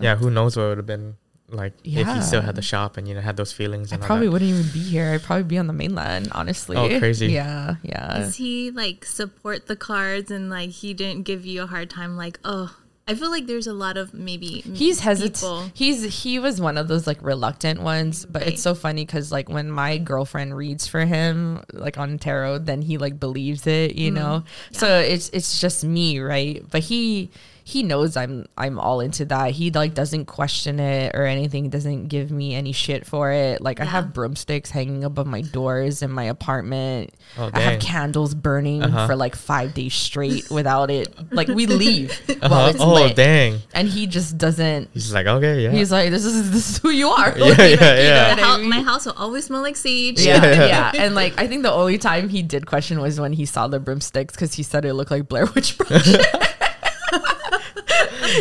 [0.00, 0.16] yeah.
[0.16, 1.16] Who knows what would have been
[1.52, 4.02] like if you still had the shop and you know had those feelings i and
[4.02, 4.32] all probably that.
[4.32, 5.12] wouldn't even be here.
[5.12, 6.76] I'd probably be on the mainland honestly.
[6.76, 7.28] Oh, crazy.
[7.28, 8.18] yeah yeah.
[8.18, 12.16] Does he like support the cards and like he didn't give you a hard time?
[12.16, 15.72] Like, oh, I feel like there's a lot of maybe he's hesitant.
[15.74, 18.52] he's he was one of those like reluctant ones but Right.
[18.52, 22.80] it's so funny because like when my girlfriend reads for him like on tarot then
[22.80, 24.22] he like believes it you mm-hmm.
[24.22, 24.44] know?
[24.70, 26.64] So it's it's just me right?
[26.70, 27.30] But he
[27.64, 32.08] he knows i'm i'm all into that he like doesn't question it or anything doesn't
[32.08, 36.10] give me any shit for it like i have broomsticks hanging above my doors in
[36.10, 39.06] my apartment Oh, i have candles burning Uh-huh.
[39.06, 42.48] for like five days straight without it like we leave Uh-huh.
[42.48, 43.58] while it's oh lit dang.
[43.74, 45.70] and he just doesn't He's like okay, yeah.
[45.70, 47.36] He's like, this is this is who you are.
[47.38, 48.34] Yeah, Like, yeah, you know yeah.
[48.36, 48.68] what I mean?
[48.68, 50.20] my house will always smell like sage.
[50.20, 50.66] yeah, Yeah.
[50.66, 53.68] yeah, And like, I think the only time he did question was when he saw
[53.68, 56.26] the broomsticks because he said it looked like Blair Witch Project.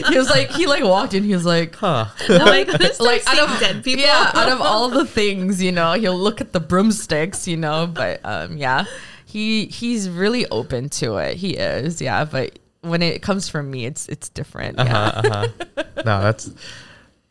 [0.10, 1.24] He was like, he like walked in.
[1.24, 2.06] He was like, Huh.
[2.30, 4.04] I'm like, like like out of dead people.
[4.04, 7.88] Yeah, out of all the things, you know, he'll look at the broomsticks, you know.
[7.88, 8.86] But um, yeah,
[9.26, 11.38] he he's really open to it.
[11.38, 12.26] He is, yeah.
[12.26, 14.78] But when it comes from me, it's it's different.
[14.78, 14.84] Yeah.
[14.98, 15.84] Uh-huh, uh-huh.
[15.98, 16.52] no, that's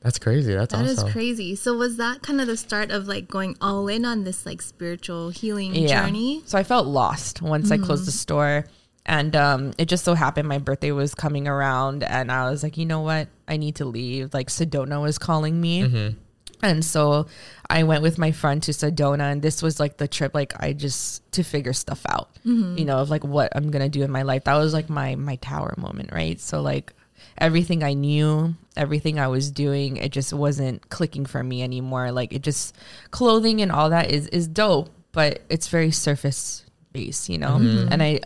[0.00, 0.54] that's crazy.
[0.54, 1.12] That's That is awesome.
[1.12, 1.54] crazy.
[1.56, 4.62] So was that kind of the start of like going all in on this like
[4.62, 6.42] spiritual healing journey?
[6.46, 8.64] So I felt lost once I closed the store.
[9.06, 12.76] And um, it just so happened my birthday was coming around, and I was like,
[12.76, 13.28] you know what?
[13.48, 14.34] I need to leave.
[14.34, 15.82] Like, Sedona was calling me.
[15.82, 16.18] Mm-hmm.
[16.62, 17.26] And so
[17.70, 20.74] I went with my friend to Sedona, and this was like the trip, like, I
[20.74, 22.76] just to figure stuff out, mm-hmm.
[22.76, 24.44] you know, of like what I'm gonna do in my life.
[24.44, 26.38] That was like my my tower moment, right?
[26.38, 26.92] So, like,
[27.38, 32.12] everything I knew, everything I was doing, it just wasn't clicking for me anymore.
[32.12, 32.76] Like it just
[33.10, 37.58] clothing and all that is is dope, but it's very surface based, you know.
[37.58, 37.92] Mm-hmm.
[37.92, 38.20] And I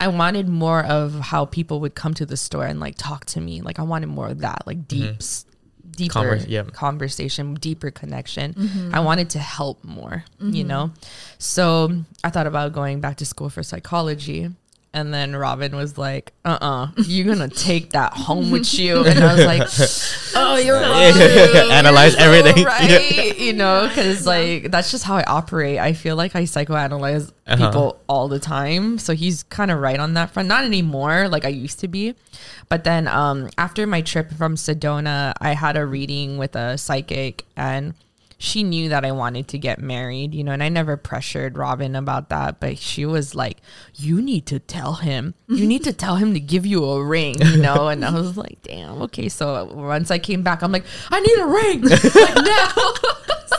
[0.00, 3.40] I wanted more of how people would come to the store and like talk to
[3.40, 3.60] me.
[3.60, 5.16] Like I wanted more of that, like deep mm-hmm.
[5.16, 5.44] s-
[5.90, 6.62] deeper Convers- yeah.
[6.62, 8.54] conversation, deeper connection.
[8.54, 8.94] Mm-hmm.
[8.94, 10.68] I wanted to help more, you mm-hmm.
[10.68, 10.90] know?
[11.38, 14.48] So I thought about going back to school for psychology.
[14.92, 19.04] And then Robin was like, uh uh-uh, uh, you to take that home with you.
[19.04, 21.14] And I was like, oh, you're right.
[21.70, 22.64] Analyze You're everything.
[22.64, 23.38] Right.
[23.38, 25.78] You know, because like that's just how I operate.
[25.78, 27.66] I feel like I psychoanalyze Uh-huh.
[27.66, 28.98] people all the time.
[28.98, 30.48] So he's kind of right on that front.
[30.48, 32.14] Not anymore, like I used to be.
[32.68, 37.44] But then um, after my trip from Sedona, I had a reading with a psychic
[37.56, 37.94] and
[38.42, 41.94] she knew that I wanted to get married, you know, and I never pressured Robin
[41.94, 43.58] about that, but she was like,
[43.94, 45.34] You need to tell him.
[45.46, 47.88] You need to tell him to give you a ring, you know?
[47.88, 49.28] And I was like, Damn, okay.
[49.28, 51.82] So once I came back, I'm like, I need a ring.
[51.82, 52.94] like now.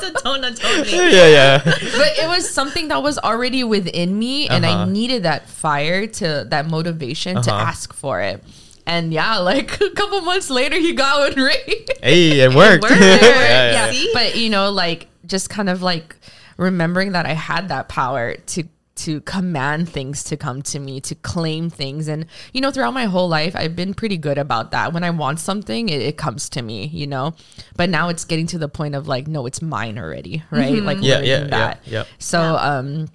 [0.02, 0.98] Sedona told me.
[1.16, 1.62] yeah, yeah.
[1.64, 4.86] but it was something that was already within me and I Uh-huh.
[4.86, 7.66] needed that fire to that motivation to Uh-huh.
[7.70, 8.44] ask for it.
[8.86, 11.86] And yeah, like a couple months later, he got one ring.
[12.02, 12.82] Hey, it worked.
[12.84, 12.96] worked.
[13.02, 13.92] yeah, Yeah.
[13.92, 14.06] yeah.
[14.14, 16.16] But you know, like just kind of like
[16.58, 18.64] remembering that I had that power to
[18.94, 22.08] to command things to come to me, to claim things.
[22.08, 24.94] And you know, throughout my whole life, I've been pretty good about that.
[24.94, 27.34] When I want something, it, it comes to me, you know.
[27.78, 30.74] But now it's getting to the point of like, no, it's mine already, right?
[30.84, 31.80] Like Yeah, learning yeah, yeah, that.
[31.86, 32.04] yeah.
[32.20, 33.08] So um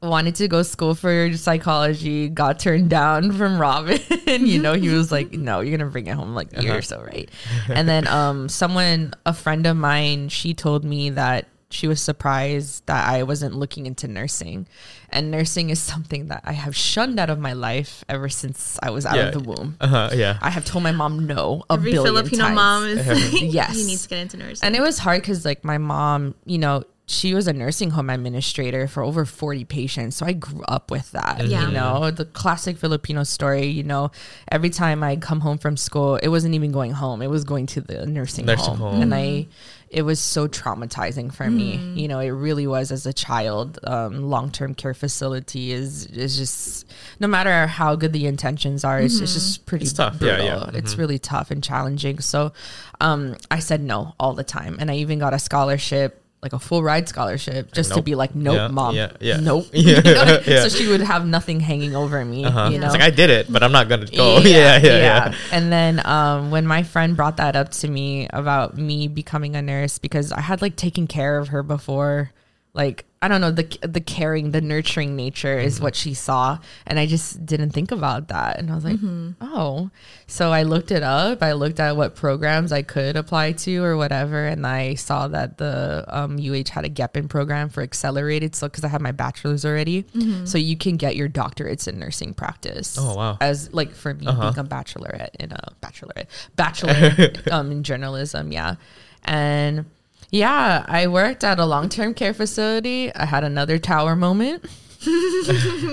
[0.00, 3.98] wanted to go school for psychology, got turned down from Robin.
[4.26, 6.28] you know, he was like, No, you're gonna bring it home.
[6.28, 7.28] I'm like, you're so right.
[7.68, 12.86] And then um someone, a friend of mine, she told me that she was surprised
[12.86, 14.66] that I wasn't looking into nursing.
[15.10, 18.88] And nursing is something that I have shunned out of my life ever since I
[18.88, 19.24] was out Yeah.
[19.26, 19.76] of the womb.
[19.78, 20.38] Uh-huh, yeah.
[20.40, 22.54] I have told my mom no a Every billion Filipino times.
[22.54, 23.76] mom is like, Yes.
[23.76, 24.66] you need to get into nursing.
[24.66, 28.10] And it was hard because, like, my mom, you know, she was a nursing home
[28.10, 30.16] administrator for over 40 patients.
[30.16, 31.46] So I grew up with that.
[31.46, 31.66] Yeah.
[31.66, 34.10] You know, the classic Filipino story, you know,
[34.52, 37.64] every time I come home from school, it wasn't even going home, it was going
[37.68, 38.92] to the nursing, Nursing home.
[38.92, 39.00] home.
[39.00, 39.46] And I,
[39.88, 41.78] it was so traumatizing for me.
[41.78, 41.96] Mm.
[41.96, 43.78] You know, it really was as a child.
[43.84, 46.86] Um, Long term care facility is, is just,
[47.20, 50.18] no matter how good the intentions are, it's, it's just pretty It's tough.
[50.18, 50.44] brutal.
[50.44, 50.70] Yeah, yeah.
[50.74, 52.20] It's really tough and challenging.
[52.20, 52.52] So
[53.00, 54.76] um, I said no all the time.
[54.78, 58.34] And I even got a scholarship, like a full ride scholarship, just to be like,
[58.34, 58.94] nope, Yeah, mom.
[58.94, 59.36] yeah, yeah.
[59.40, 59.66] Nope.
[59.72, 60.40] You know?
[60.44, 62.44] So she would have nothing hanging over me.
[62.44, 62.68] Uh-huh.
[62.70, 62.86] You know?
[62.86, 64.38] It's like I did it, but I'm not gonna go.
[64.38, 65.34] Yeah, yeah, yeah.
[65.50, 69.62] And then um, when my friend brought that up to me about me becoming a
[69.62, 72.30] nurse, because I had like taken care of her before,
[72.78, 75.66] like I don't know the the caring, the nurturing nature Mm-hmm.
[75.66, 79.00] is what she saw, and I just didn't think about that, and I was like,
[79.40, 79.90] oh.
[80.28, 81.42] So I looked it up.
[81.42, 85.58] I looked at what programs I could apply to or whatever, and I saw that
[85.58, 88.54] the um, UH had a GEPN program for accelerated.
[88.54, 90.04] So because I have my bachelor's already,
[90.44, 92.96] so you can get your doctorates in nursing practice.
[93.00, 93.36] Oh, wow.
[93.40, 94.52] As like for me Uh-huh.
[94.52, 98.76] being a bachelorette in a bachelorette bachelor um in journalism, yeah.
[99.24, 99.86] And
[100.30, 103.14] yeah, I worked at a long term care facility.
[103.14, 104.64] I had another tower moment.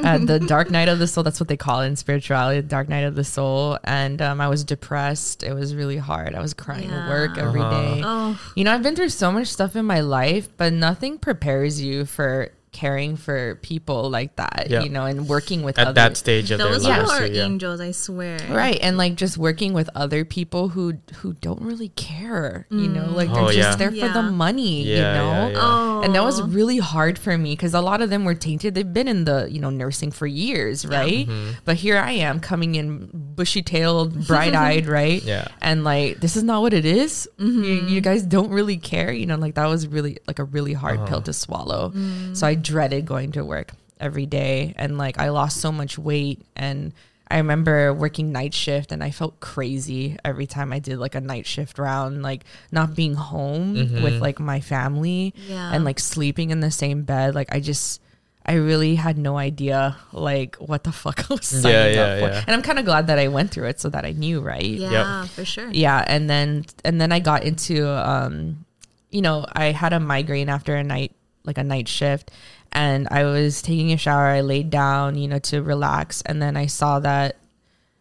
[0.04, 2.68] at the dark night of the soul that's what they call it in spirituality the
[2.68, 6.42] dark night of the soul and um, i was depressed it was really hard i
[6.42, 7.48] was crying at work Yeah.
[7.48, 7.96] every Uh-huh.
[7.96, 11.20] day oh, you know i've been through so much stuff in my life but nothing
[11.20, 12.50] prepares you for
[12.82, 14.82] caring for people like that Yeah.
[14.84, 17.22] you know and working with At other that stage of those their people lives.
[17.22, 17.46] are yeah.
[17.50, 18.38] angels, I swear.
[18.50, 20.86] right and like just working with other people who
[21.20, 23.82] who don't really care you know like they're Oh, just yeah.
[23.82, 25.60] there for the money Yeah, you know yeah, yeah.
[25.62, 28.76] Oh, and that was really hard for me because a lot of them were tainted
[28.76, 31.52] they've been in the you know nursing for years right Mm-hmm.
[31.68, 35.48] but here i am coming in bushy-tailed bright-eyed right Yeah.
[35.62, 37.28] and like this is not what it is.
[37.38, 37.48] You,
[37.94, 41.00] you guys don't really care you know like that was really like a really hard
[41.00, 41.08] Uh-huh.
[41.08, 41.92] pill to swallow
[42.34, 46.40] so i dreaded going to work every day and like i lost so much weight
[46.56, 46.92] and
[47.28, 51.20] I remember working night shift and I felt crazy every time I did like a
[51.22, 54.04] night shift round, like not being home Mhm.
[54.04, 55.74] with like my family Yeah.
[55.74, 57.34] and like sleeping in the same bed.
[57.34, 58.00] Like I just,
[58.46, 62.20] I really had no idea like what the fuck I was Yeah, signing yeah, up
[62.22, 62.28] for.
[62.30, 62.44] yeah.
[62.46, 64.62] And I'm kind of glad that I went through it so that I knew, right?
[64.64, 65.70] yeah, for sure.
[65.74, 68.66] yeah and then and then i got into um
[69.10, 71.12] you know i had a migraine after a night
[71.46, 72.32] like a night shift
[72.72, 76.58] and i was taking a shower i laid down you know to relax and then
[76.58, 77.38] i saw that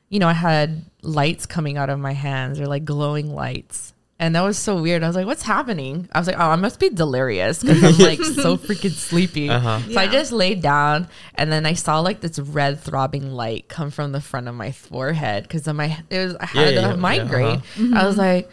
[0.08, 4.36] you know i had lights coming out of my hands or like glowing lights and
[4.36, 5.02] that was so weird.
[5.02, 7.98] I was like, "What's happening?" I was like, "Oh, I must be delirious because I'm
[8.06, 9.80] like so freaking sleepy." Uh-huh.
[9.90, 13.90] So I just laid down, and then I saw like this red throbbing light come
[13.90, 16.88] from the front of my forehead because my it was I had Yeah, a yeah,
[16.90, 17.56] yeah, migraine.
[17.58, 17.90] uh-huh.
[17.92, 18.48] I was like,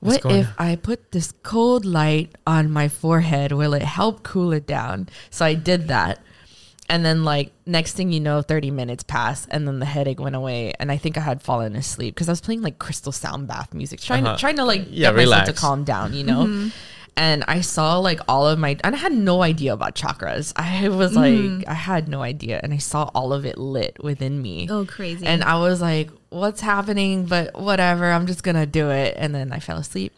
[0.00, 3.52] What's what going if I put this cold light on my forehead?
[3.52, 5.08] Will it help cool it down?
[5.30, 6.20] So I did that.
[6.88, 10.36] And then like next thing you know, 30 minutes passed and then the headache went
[10.36, 10.72] away.
[10.78, 13.74] And I think I had fallen asleep because I was playing like crystal sound bath
[13.74, 14.36] music, trying Uh-huh.
[14.36, 16.44] to trying to like Yeah, get myself to calm down, you know?
[16.44, 16.68] Mm-hmm.
[17.18, 20.52] And I saw like all of my and I had no idea about chakras.
[20.54, 22.60] I was like I had no idea.
[22.62, 24.68] And I saw all of it lit within me.
[24.70, 25.26] Oh, crazy.
[25.26, 27.26] And I was like, what's happening?
[27.26, 29.14] But whatever, I'm just going to do it.
[29.16, 30.12] And then I fell asleep.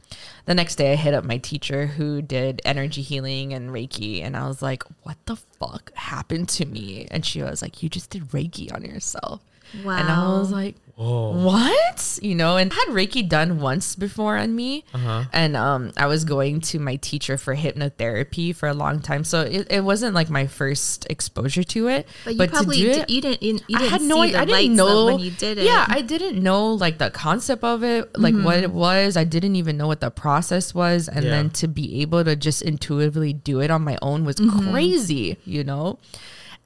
[0.47, 4.23] The next day, I hit up my teacher who did energy healing and Reiki.
[4.23, 7.07] And I was like, what the fuck happened to me?
[7.11, 9.41] And she was like, you just did Reiki on yourself.
[9.85, 9.97] wow.
[9.97, 11.31] And I was like, Whoa.
[11.45, 12.19] what?
[12.21, 14.85] You know, and I had Reiki done once before on me.
[14.93, 15.25] Uh-huh.
[15.33, 19.23] And um, I was going to my teacher for hypnotherapy for a long time.
[19.23, 22.09] So it, it wasn't like my first exposure to it.
[22.25, 24.17] but you to probably do di- it- you didn't you, you I didn't had no
[24.17, 24.33] see idea.
[24.33, 25.65] the I didn't know when you did it.
[25.65, 28.65] Yeah, I didn't know like the concept of it, like what Mm-hmm.
[28.65, 29.17] it was.
[29.17, 31.31] I didn't even know what the process was, and Yeah.
[31.31, 34.73] then to be able to just intuitively do it on my own was Mm-hmm.
[34.73, 35.99] crazy, you know.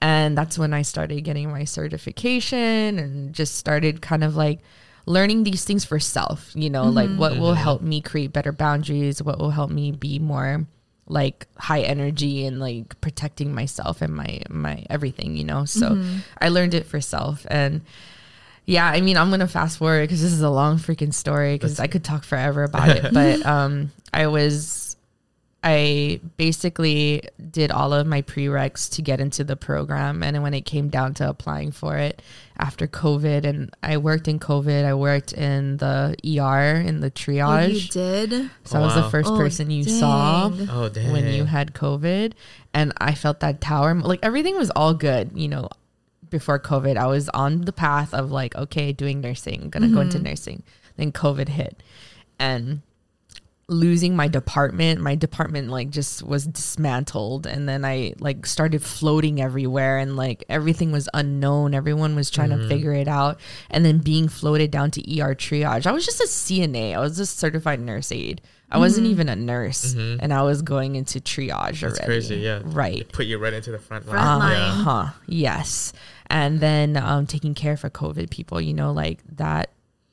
[0.02, 4.58] And that's when I started getting my certification and just started kind of like
[5.06, 7.18] learning these things for self, you know, like mm-hmm.
[7.18, 7.62] what will mm-hmm.
[7.62, 10.66] help me create better boundaries, what will help me be more
[11.06, 15.64] like high energy and like protecting myself and my my everything, you know.
[15.64, 16.18] So mm-hmm.
[16.40, 17.82] I learned it for self and
[18.64, 21.78] yeah, I mean, I'm gonna fast forward because this is a long freaking story because
[21.78, 23.04] I could talk forever about it.
[23.12, 24.81] But um, I was,
[25.64, 30.62] I basically did all of my prereqs to get into the program, and when it
[30.62, 32.20] came down to applying for it
[32.58, 37.10] after COVID, and I worked in COVID, I worked in the ER in the Oh,
[37.10, 37.74] triage.
[37.74, 38.50] you did.
[38.64, 40.50] so I was the first Oh, person you saw.
[40.70, 41.12] Oh, dang.
[41.12, 42.32] when you had COVID,
[42.74, 43.94] and I felt that tower.
[43.94, 45.68] Like everything was all good, you know.
[46.28, 50.18] Before COVID, I was on the path of like, okay, doing nursing, gonna go into
[50.18, 50.62] nursing.
[50.96, 51.82] Then COVID hit,
[52.38, 52.80] and
[53.72, 59.40] losing my department, my department like just was dismantled, and then I like started floating
[59.40, 61.74] everywhere, and like everything was unknown.
[61.74, 65.86] Everyone was trying to figure it out, and then being floated down to ER triage.
[65.86, 66.94] I was just a CNA.
[66.94, 68.40] I was a certified nurse aide.
[68.70, 72.04] I wasn't even a nurse, and I was going into triage That's already.
[72.04, 72.36] crazy.
[72.36, 72.60] Yeah.
[72.64, 72.98] Right.
[72.98, 74.14] They put you right into the front line.
[74.16, 74.52] Front line.
[74.52, 74.66] Yeah.
[74.68, 75.06] Uh huh.
[75.26, 75.92] Yes.
[76.28, 79.70] And then um, taking care for COVID people, you know, like that.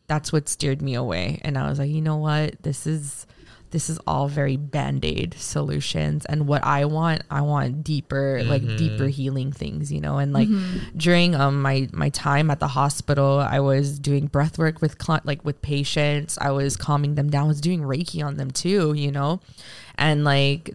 [0.08, 3.28] That's what steered me away, and I was like, you know what, this is.
[3.72, 8.62] This is all very band aid solutions, and what I want, I want deeper, like
[8.62, 8.78] mm-hmm.
[8.78, 10.18] deeper healing things, you know.
[10.18, 10.98] And like mm-hmm.
[10.98, 15.22] during um my my time at the hospital, I was doing breath work with cli-
[15.24, 16.38] like with patients.
[16.42, 17.46] I was calming them down.
[17.46, 19.40] I was doing Reiki on them too, you know,
[19.96, 20.72] and like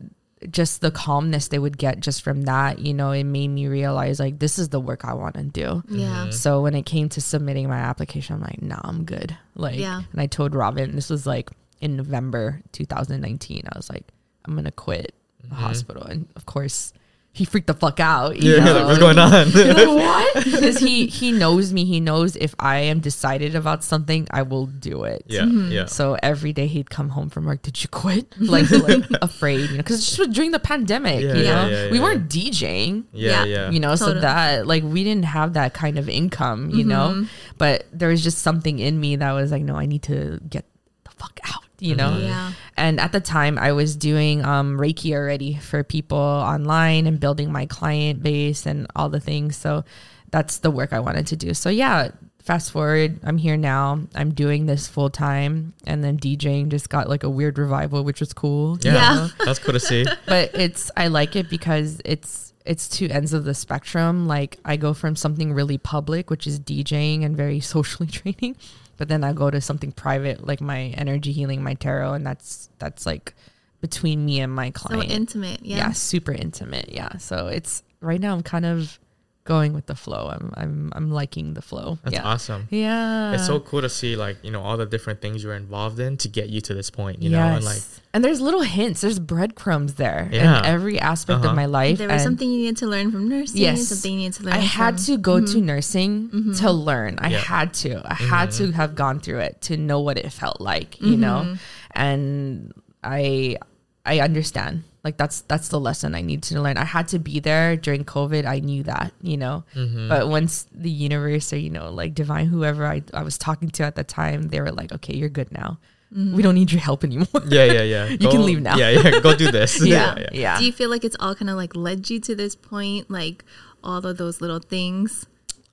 [0.51, 4.21] just the calmness they would get just from that, you know, it made me realize
[4.21, 5.83] like this is the work I want to do.
[5.89, 6.09] Yeah.
[6.09, 6.31] Mm-hmm.
[6.33, 9.37] So when it came to submitting my application, I'm like, nah, I'm good.
[9.55, 10.03] Like, Yeah.
[10.13, 11.51] and I told Robin, this was like
[11.85, 13.63] in November 2019.
[13.71, 14.11] I was like,
[14.47, 15.57] I'm gonna quit the mm-hmm.
[15.57, 16.93] hospital, and of course,
[17.35, 18.41] he freaked the fuck out.
[18.41, 18.65] You Yeah.
[18.65, 18.87] know?
[18.87, 19.47] What's going on?
[19.47, 20.45] He's like, what?
[20.45, 21.85] Because he he knows me.
[21.85, 25.25] He knows if I am decided about something, I will do it.
[25.27, 25.43] yeah.
[25.43, 25.73] Mm-hmm.
[25.73, 25.85] Yeah.
[25.87, 27.61] So every day he'd come home from work.
[27.63, 28.35] Did you quit?
[28.55, 31.99] Like, like afraid, you know, because just during the pandemic, Yeah, you know, yeah, we
[31.99, 33.45] weren't DJing, Yeah.
[33.45, 33.45] Yeah.
[33.45, 33.71] Yeah.
[33.71, 37.09] you know, so that like we didn't have that kind of income, you know.
[37.11, 37.25] Mm-hmm.
[37.59, 40.65] But there was just something in me that was like, no, I need to get
[41.05, 42.17] the fuck out, you know.
[42.17, 42.53] Yeah.
[42.77, 47.53] And at the time, I was doing um, Reiki already for people online and building
[47.53, 49.57] my client base and all the things.
[49.57, 49.85] So
[50.31, 51.55] that's the work I wanted to do.
[51.55, 52.11] So yeah,
[52.43, 54.01] fast forward, I'm here now.
[54.15, 58.21] I'm doing this full time, and then DJing just got like a weird revival, which
[58.21, 58.79] was cool.
[58.81, 58.95] Yeah.
[58.95, 59.29] Yeah.
[59.45, 60.05] That's cool to see.
[60.27, 64.27] But it's I like it because it's it's two ends of the spectrum.
[64.27, 68.57] Like I go from something really public, which is DJing and very socially draining,
[68.97, 72.71] but then I go to something private, like my energy healing, my tarot, and that's
[72.79, 73.35] that's like
[73.81, 75.11] between me and my client.
[75.11, 75.61] So intimate.
[75.63, 75.77] yeah.
[75.77, 75.93] Yeah.
[75.93, 76.91] super intimate.
[76.91, 77.19] Yeah.
[77.19, 78.99] So it's right now I'm kind of
[79.45, 80.31] going with the flow.
[80.31, 81.99] I'm I'm I'm liking the flow.
[82.03, 82.23] That's yeah.
[82.25, 82.67] awesome.
[82.71, 83.35] Yeah.
[83.35, 86.17] It's so cool to see like you know all the different things you're involved in
[86.19, 87.23] to get you to this point.
[87.23, 87.83] You know, and like
[88.15, 89.03] and there's little hints.
[89.03, 90.61] There's breadcrumbs there Yeah.
[90.61, 91.51] in every aspect Uh-huh.
[91.51, 91.99] of my life.
[91.99, 93.61] There was and something you needed to learn from nursing.
[93.61, 93.87] Yes.
[93.89, 94.55] Something you needed to learn.
[94.55, 95.67] I had from- to go to mm-hmm.
[95.67, 96.53] nursing mm-hmm.
[96.53, 97.19] to learn.
[97.19, 97.39] I Yeah.
[97.39, 98.03] had to.
[98.05, 98.73] I had to mm-hmm.
[98.73, 101.57] have gone through it to know what it felt like, you know.
[101.91, 102.73] And
[103.03, 103.59] I
[104.07, 104.85] I understand.
[105.05, 106.79] Like that's that's the lesson I need to learn.
[106.79, 108.47] I had to be there during COVID.
[108.47, 109.65] I knew that, you know.
[109.75, 110.09] Mm-hmm.
[110.09, 113.85] But once the universe or you know, like divine whoever I, I was talking to
[113.85, 115.79] at the time, they were like, "Okay, you're good now.
[116.11, 118.07] We don't need your help anymore." yeah, yeah, yeah.
[118.21, 118.77] You can leave now.
[118.77, 119.21] Yeah, yeah.
[119.21, 119.85] Go do this.
[119.85, 120.29] yeah, yeah.
[120.33, 120.59] yeah.
[120.59, 123.11] Do you feel like it's all kind of like led you to this point?
[123.11, 123.45] Like
[123.83, 125.27] all of those little things?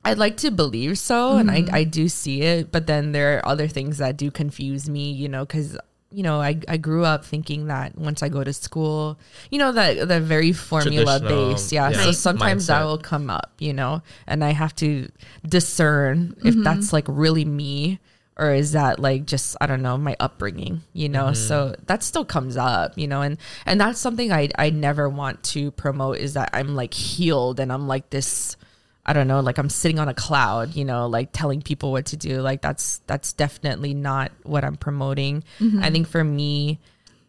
[0.03, 3.47] I'd like to believe so, and I, I do see it, but then there are
[3.47, 5.77] other things that do confuse me, you know, because
[6.11, 9.71] you know I, I grew up thinking that once I go to school, you know
[9.71, 11.89] that the very formula Traditional, based, yeah.
[11.89, 12.15] yeah, So Right.
[12.15, 15.09] sometimes that will come up, you know, and I have to
[15.47, 16.63] discern if mm-hmm.
[16.63, 17.99] that's like really me
[18.37, 21.25] or is that like just I don't know my upbringing, you know?
[21.25, 21.35] Mm-hmm.
[21.35, 25.43] So that still comes up, you know, and and that's something I I never want
[25.55, 28.57] to promote is that I'm like healed and I'm like this
[29.05, 32.05] I don't know, like I'm sitting on a cloud, you know, like telling people what
[32.07, 32.41] to do.
[32.41, 35.43] Like that's that's definitely not what I'm promoting.
[35.59, 35.83] Mm-hmm.
[35.83, 36.79] I think for me,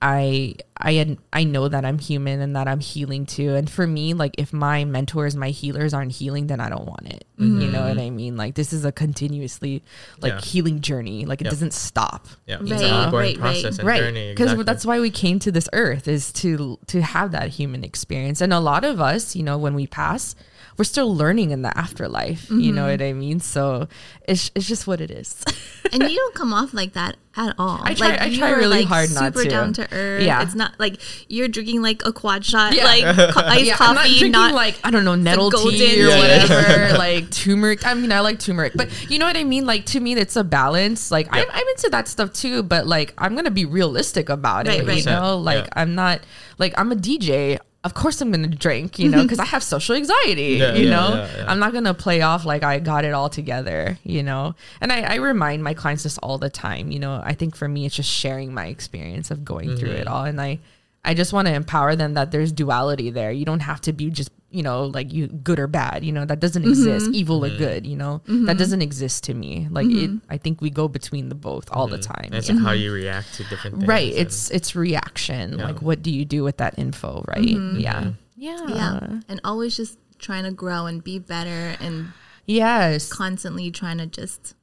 [0.03, 3.55] I I I know that I'm human and that I'm healing too.
[3.55, 7.07] And for me, like if my mentors, my healers aren't healing, then I don't want
[7.07, 7.25] it.
[7.39, 7.61] Mm-hmm.
[7.61, 8.37] You know what I mean?
[8.37, 9.83] Like this is a continuously
[10.21, 10.41] like Yeah.
[10.41, 11.25] healing journey.
[11.25, 11.51] Like it Yeah.
[11.51, 12.27] doesn't stop.
[12.47, 13.65] Yeah, Right, it's an ongoing right, right.
[13.65, 14.33] and right journey.
[14.33, 14.65] because exactly.
[14.65, 18.53] that's why we came to this earth is to to have that human experience and
[18.53, 20.35] a lot of us you know when we pass
[20.77, 22.91] we're still learning in the afterlife you know mm-hmm.
[22.91, 23.89] what i mean so
[24.27, 25.45] it's, it's just what it is
[25.93, 27.81] and you don't come off like that at all.
[27.83, 29.39] I try- like, I try really like, hard not to.
[29.39, 30.23] super down to earth.
[30.23, 30.43] Yeah.
[30.43, 31.01] it's not like
[31.31, 32.85] you're drinking like a quad shot, Yeah.
[32.85, 33.03] like
[33.35, 36.09] co- iced yeah, I'm not coffee, drinking not, like I don't know nettle tea or
[36.09, 36.43] Yeah, yeah.
[36.43, 37.87] whatever, like turmeric.
[37.87, 39.67] I mean, I like turmeric, but you know what I mean.
[39.67, 41.11] Like to me, it's a balance.
[41.11, 44.81] Like I'm, I'm into that stuff too, but like I'm gonna be realistic about Right,
[44.81, 44.87] it.
[44.87, 44.99] right.
[44.99, 45.73] You know, like Yeah.
[45.77, 46.21] I'm not
[46.59, 47.59] like I'm a DJ.
[47.85, 48.99] Of course, I'm gonna drink.
[48.99, 49.27] You know, mm-hmm.
[49.27, 50.55] because I have social anxiety.
[50.55, 51.45] Yeah, you yeah, know, yeah, yeah.
[51.51, 53.99] I'm not gonna play off like I got it all together.
[54.05, 56.93] You know, and I, I remind my clients this all the time.
[56.93, 60.07] You know, I think for me, it's just sharing my experience of going through it
[60.07, 60.15] mm-hmm.
[60.15, 60.61] all, and I.
[61.05, 63.33] I just want to empower them that there's duality there.
[63.33, 66.25] You don't have to be just, you know, like you good or bad, you know,
[66.25, 66.71] that doesn't mm-hmm.
[66.71, 67.11] exist.
[67.13, 68.45] Evil or good, you know, mm-hmm.
[68.45, 69.67] that doesn't exist to me.
[69.69, 70.31] Like it, mm-hmm.
[70.31, 72.27] I think we go between the both all the time.
[72.27, 72.59] And it's Yeah.
[72.61, 73.89] how you react to different things.
[73.89, 74.13] Right.
[74.13, 75.59] and- It's, it's reaction.
[75.59, 75.65] Yeah.
[75.65, 77.25] Like, what do you do with that info?
[77.27, 77.49] Right.
[77.49, 78.13] Yeah.
[78.37, 78.67] Yeah.
[78.67, 82.13] yeah, and always just trying to grow and be better and
[82.47, 83.09] Yes.
[83.09, 84.55] constantly trying to just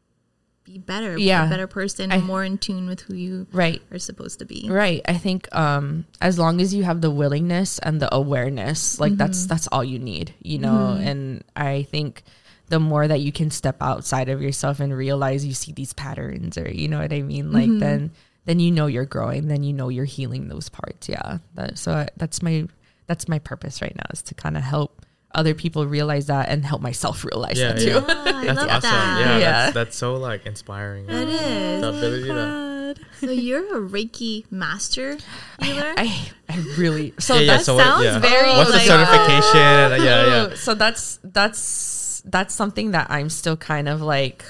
[0.69, 1.47] be better, be Yeah.
[1.47, 3.81] a better person, I- more in tune with who you Right.
[3.91, 4.67] are supposed to be.
[4.69, 5.01] Right.
[5.07, 9.39] I think um as long as you have the willingness and the awareness, like that's
[9.39, 9.47] mm-hmm.
[9.49, 10.93] that's all you need, you know?
[10.93, 11.07] Mm-hmm.
[11.07, 12.23] And I think
[12.67, 16.55] the more that you can step outside of yourself and realize you see these patterns
[16.55, 17.79] or you know what I mean, like mm-hmm.
[17.79, 18.11] then
[18.45, 21.09] then you know you're growing, then you know you're healing those parts.
[21.09, 21.39] Yeah.
[21.55, 22.67] That so I, that's my
[23.07, 25.03] that's my purpose right now is to kind of help
[25.35, 27.87] other people realize that and help myself realize Yeah, that too.
[27.89, 28.03] yeah.
[28.07, 28.81] Ah, I That's love awesome.
[28.81, 29.19] that.
[29.19, 29.51] Yeah, Yeah.
[29.51, 31.05] That's, that's so like inspiring.
[31.07, 31.81] That is.
[31.81, 32.95] The ability to
[33.27, 35.17] So you're a Reiki master
[35.61, 35.93] healer.
[35.97, 38.19] I I really so yeah, yeah, that's so what- sounds yeah.
[38.19, 39.59] very, What's the certification?
[39.93, 40.47] And, yeah, yeah.
[40.51, 44.43] Oh, So that's that's that's something that I'm still kind of like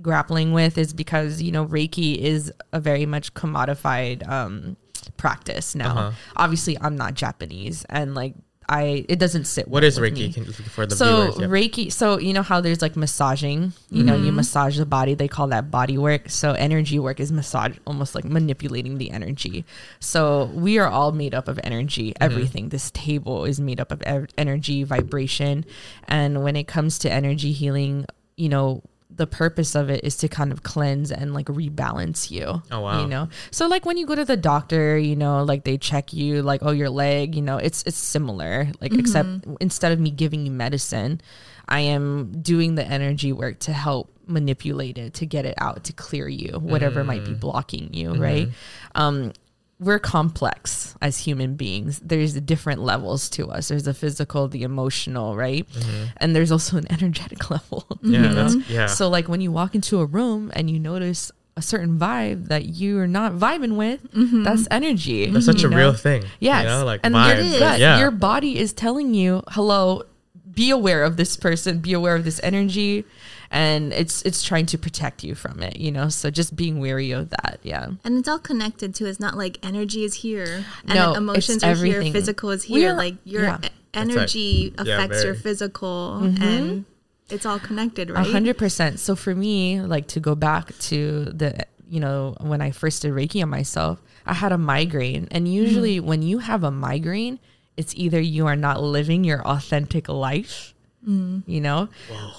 [0.00, 4.76] grappling with is because you know Reiki is a very much commodified um
[5.18, 5.90] practice now.
[5.98, 6.10] Uh-huh.
[6.36, 8.34] Obviously, I'm not Japanese and like
[8.70, 10.32] I it doesn't sit What well is Reiki.
[10.32, 11.38] Can- for the so viewers?
[11.40, 11.46] Yeah.
[11.48, 14.36] Reiki, so you know how there's like massaging, you know, you mm-hmm.
[14.36, 15.14] massage the body.
[15.14, 16.30] They call that body work.
[16.30, 19.64] So energy work is massage, almost like manipulating the energy.
[19.98, 22.12] So we are all made up of energy.
[22.12, 22.22] Mm-hmm.
[22.22, 22.68] Everything.
[22.68, 24.02] This table is made up of
[24.38, 25.64] energy, vibration,
[26.06, 28.06] and when it comes to energy healing,
[28.36, 28.82] you know.
[29.14, 32.62] The purpose of it is to kind of cleanse and like rebalance you.
[32.70, 33.02] Oh, wow.
[33.02, 36.12] You know, so like when you go to the doctor, you know, like they check
[36.12, 39.00] you, like oh your leg, you know, it's it's similar, like mm-hmm.
[39.00, 39.28] except
[39.60, 41.20] instead of me giving you medicine,
[41.68, 45.92] I am doing the energy work to help manipulate it, to get it out, to
[45.92, 47.40] clear you, whatever might be mm.
[47.40, 48.22] blocking you, mm-hmm.
[48.22, 48.48] right?
[48.94, 49.32] Um,
[49.80, 52.00] we're complex as human beings.
[52.00, 53.68] There's different levels to us.
[53.68, 55.66] There's the physical, the emotional, right?
[55.68, 56.04] Mm-hmm.
[56.18, 57.86] And there's also an energetic level.
[58.02, 58.62] Yeah, you know?
[58.68, 58.86] yeah.
[58.86, 62.64] So like when you walk into a room and you notice a certain vibe that
[62.64, 64.42] you're not vibing with, mm-hmm.
[64.42, 65.26] that's energy.
[65.26, 65.76] that's such a know?
[65.76, 66.24] real thing.
[66.40, 66.62] Yes.
[66.62, 67.32] You know, like and vibes.
[67.32, 67.60] it is.
[67.60, 67.98] like, yeah.
[67.98, 70.02] Your body is telling you, hello,
[70.50, 73.04] be aware of this person, be aware of this energy.
[73.52, 76.08] And it's it's trying to protect you from it, you know.
[76.08, 77.88] So just being wary of that, yeah.
[78.04, 79.06] and it's all connected too.
[79.06, 82.02] It's not like energy is here and No, emotions it's are everything.
[82.02, 82.92] here, physical is here.
[82.92, 83.58] are- like you're yeah.
[83.92, 86.42] energy yeah, affects your physical Mm-hmm.
[86.42, 86.84] and
[87.28, 88.26] it's all connected, A right?
[88.26, 88.98] hundred percent.
[89.00, 93.12] So for me, like to go back to the, you know, when I first did
[93.12, 97.38] Reiki on myself, I had a migraine, and usually when you have a migraine,
[97.76, 100.74] it's either you are not living your authentic life,
[101.06, 101.88] you know,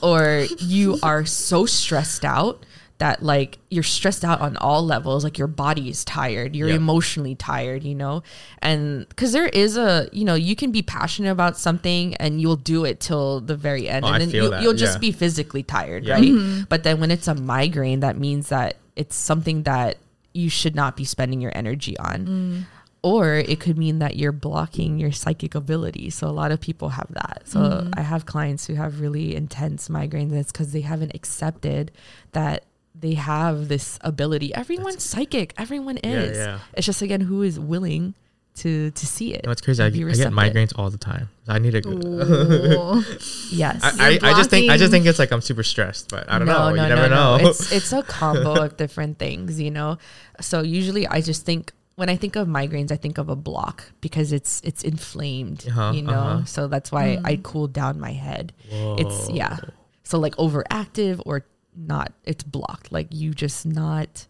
[0.02, 2.66] or you are so stressed out
[3.00, 6.78] that like you're stressed out on all levels like your body is tired you're Yep.
[6.78, 8.22] emotionally tired you know?
[8.62, 12.58] And because there is a you know you can be passionate about something and you'll
[12.58, 14.98] do it till the very end Oh, and I then feel you, that, you'll just
[14.98, 15.00] yeah.
[15.00, 16.14] be physically tired Yeah.
[16.14, 16.24] right?
[16.24, 16.64] Mm-hmm.
[16.70, 19.98] But then when it's a migraine that means that it's something that
[20.34, 22.64] you should not be spending your energy on mm.
[23.04, 26.10] Or it could mean that you're blocking your psychic ability.
[26.12, 27.44] So a lot of people have that.
[27.46, 27.94] So mm-hmm.
[27.98, 31.92] I have clients who have really intense migraines, and it's because they haven't accepted
[32.34, 34.54] that they have this ability.
[34.54, 35.54] Everyone's psychic.
[35.58, 36.38] Everyone is.
[36.38, 36.60] yeah.
[36.74, 38.14] It's just again who is willing
[38.54, 39.46] to to see it.
[39.46, 39.82] Know, it's crazy.
[39.82, 41.30] I, I get migraines all the time.
[41.48, 41.82] I need to.
[41.82, 43.02] go.
[43.52, 43.82] Yes.
[43.84, 46.38] I, I, I just think I just think it's like I'm super stressed, but I
[46.38, 46.70] don't know.
[46.70, 47.38] you never know.
[47.42, 49.98] It's it's a combo of different things, you know.
[50.40, 53.92] So usually I just think when I think of migraines, I think of a block
[54.02, 56.14] because it's it's inflamed, Uh-huh, you know.
[56.14, 56.46] uh-huh.
[56.46, 58.54] So that's why I cool down my head.
[58.72, 59.60] It's yeah.
[60.02, 61.46] So like overactive or
[61.76, 62.92] not, it's blocked.
[62.92, 64.26] Like you just not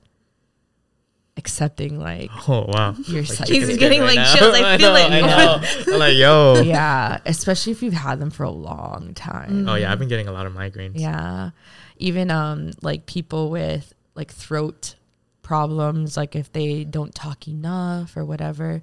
[1.38, 2.94] accepting like oh wow.
[3.08, 3.56] your He's psychic.
[3.56, 4.54] It's getting, good like, chills.
[4.54, 5.10] I feel know, it.
[5.10, 5.94] I know.
[5.94, 6.62] I'm like yo.
[6.64, 9.70] yeah, especially if you've had them for a long time.
[9.70, 11.00] Oh yeah, I've been getting a lot of migraines.
[11.00, 11.52] Yeah.
[12.00, 14.96] Even um like people with like throat
[15.52, 18.82] problems, like if they don't talk enough or whatever,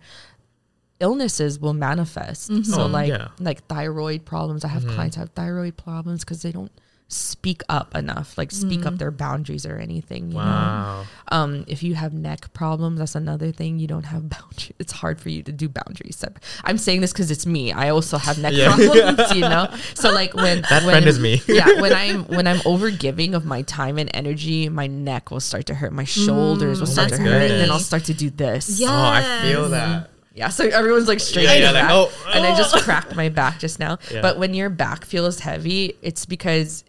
[1.00, 2.48] illnesses will manifest.
[2.48, 2.78] So mm-hmm.
[2.78, 3.28] Oh, like yeah.
[3.40, 4.66] like thyroid problems.
[4.66, 4.94] I have mm-hmm.
[4.94, 6.70] clients have thyroid problems because they don't
[7.10, 10.28] speak up enough, like speak up their boundaries or anything.
[10.28, 10.44] You know?
[10.44, 11.04] Wow.
[11.32, 13.78] Um, if you have neck problems, that's another thing.
[13.78, 14.72] You don't have boundaries.
[14.78, 16.16] It's hard for you to do boundaries.
[16.18, 16.28] So
[16.64, 17.72] I'm saying this because it's me.
[17.72, 18.74] I also have neck Yeah.
[18.76, 19.74] problems, you know.
[19.94, 21.40] So like when That when, friend is me.
[21.48, 25.40] yeah, when I'm when I'm over giving of my time and energy, my neck will
[25.40, 25.92] start to hurt.
[25.94, 27.70] My shoulders will Mm, start to that's hurt, and then.
[27.70, 28.78] I'll start to do this.
[28.80, 28.88] Yeah.
[28.90, 30.10] Oh, I feel that.
[30.34, 32.80] Yeah, so everyone's like straight Yeah, yeah, the like, back, oh, and I just oh.
[32.80, 33.98] cracked my back just now.
[34.12, 34.20] Yeah.
[34.22, 36.84] But when your back feels heavy, it's because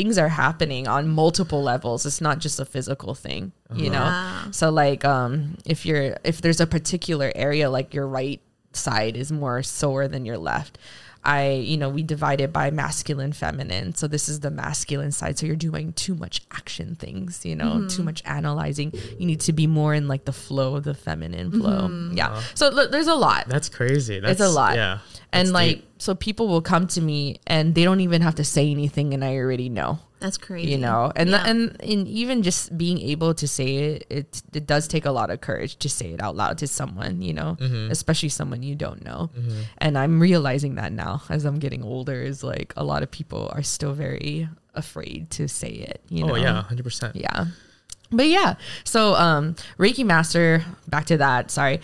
[0.00, 2.06] things are happening on multiple levels.
[2.06, 3.98] It's not just a physical thing, you know.
[3.98, 4.50] Yeah.
[4.50, 8.40] So like, um, if you're if there's a particular area like your right
[8.72, 10.78] side is more sore than your left.
[11.22, 13.94] I, you know, we divide it by masculine, feminine.
[13.94, 15.38] So this is the masculine side.
[15.38, 17.88] So you're doing too much action things, you know, mm-hmm.
[17.88, 18.92] too much analyzing.
[19.18, 21.88] You need to be more in like the flow of the feminine flow.
[21.88, 22.16] Mm-hmm.
[22.16, 22.28] Yeah.
[22.28, 22.40] Uh-huh.
[22.54, 24.20] So look, there's a lot That's crazy.
[24.20, 24.76] That's it's a lot.
[24.76, 25.00] Yeah.
[25.32, 25.88] and like, deep.
[25.98, 29.24] so people will come to me and they don't even have to say anything, and
[29.24, 30.70] I already know, That's crazy.
[30.70, 31.10] you know.
[31.16, 31.42] And Yeah.
[31.46, 35.30] and and even just being able to say it, it it does take a lot
[35.30, 37.90] of courage to say it out loud to someone, you know, Mm-hmm.
[37.90, 39.30] especially someone you don't know.
[39.78, 43.50] And I'm realizing that now as I'm getting older, is like a lot of people
[43.56, 46.00] are still very afraid to say it.
[46.08, 46.34] You know.
[46.34, 47.16] Oh yeah, hundred percent.
[47.16, 47.46] Yeah.
[48.12, 51.80] But yeah, so um Reiki master, back to that, sorry.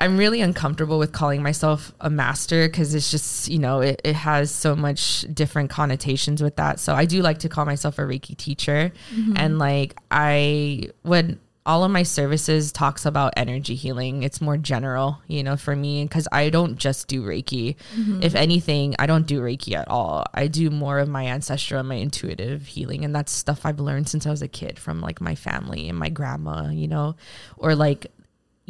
[0.00, 4.14] I'm really uncomfortable with calling myself a master because it's just, you know, it, it
[4.14, 6.80] has so much different connotations with that.
[6.80, 8.92] So I do like to call myself a Reiki teacher.
[9.14, 9.34] Mm-hmm.
[9.36, 15.20] And like I when all of my services talks about energy healing, it's more general,
[15.28, 17.76] you know, for me because I don't just do Reiki.
[17.94, 18.22] Mm-hmm.
[18.22, 20.24] If anything, I don't do Reiki at all.
[20.32, 24.08] I do more of my ancestral and my intuitive healing and that's stuff I've learned
[24.08, 27.16] since I was a kid from like my family and my grandma, you know,
[27.58, 28.10] or like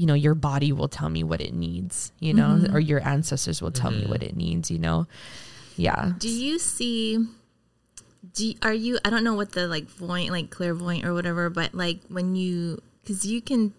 [0.01, 2.75] you know your body will tell me what it needs you know Mm-hmm.
[2.75, 4.11] or your ancestors will tell me mm-hmm.
[4.11, 5.07] what it needs you know
[5.77, 7.19] yeah Do you see?
[8.35, 8.99] Do you- are you?
[9.05, 12.81] I don't know what the like voyant, like clairvoyant or whatever, but like when you,
[13.03, 13.73] because you can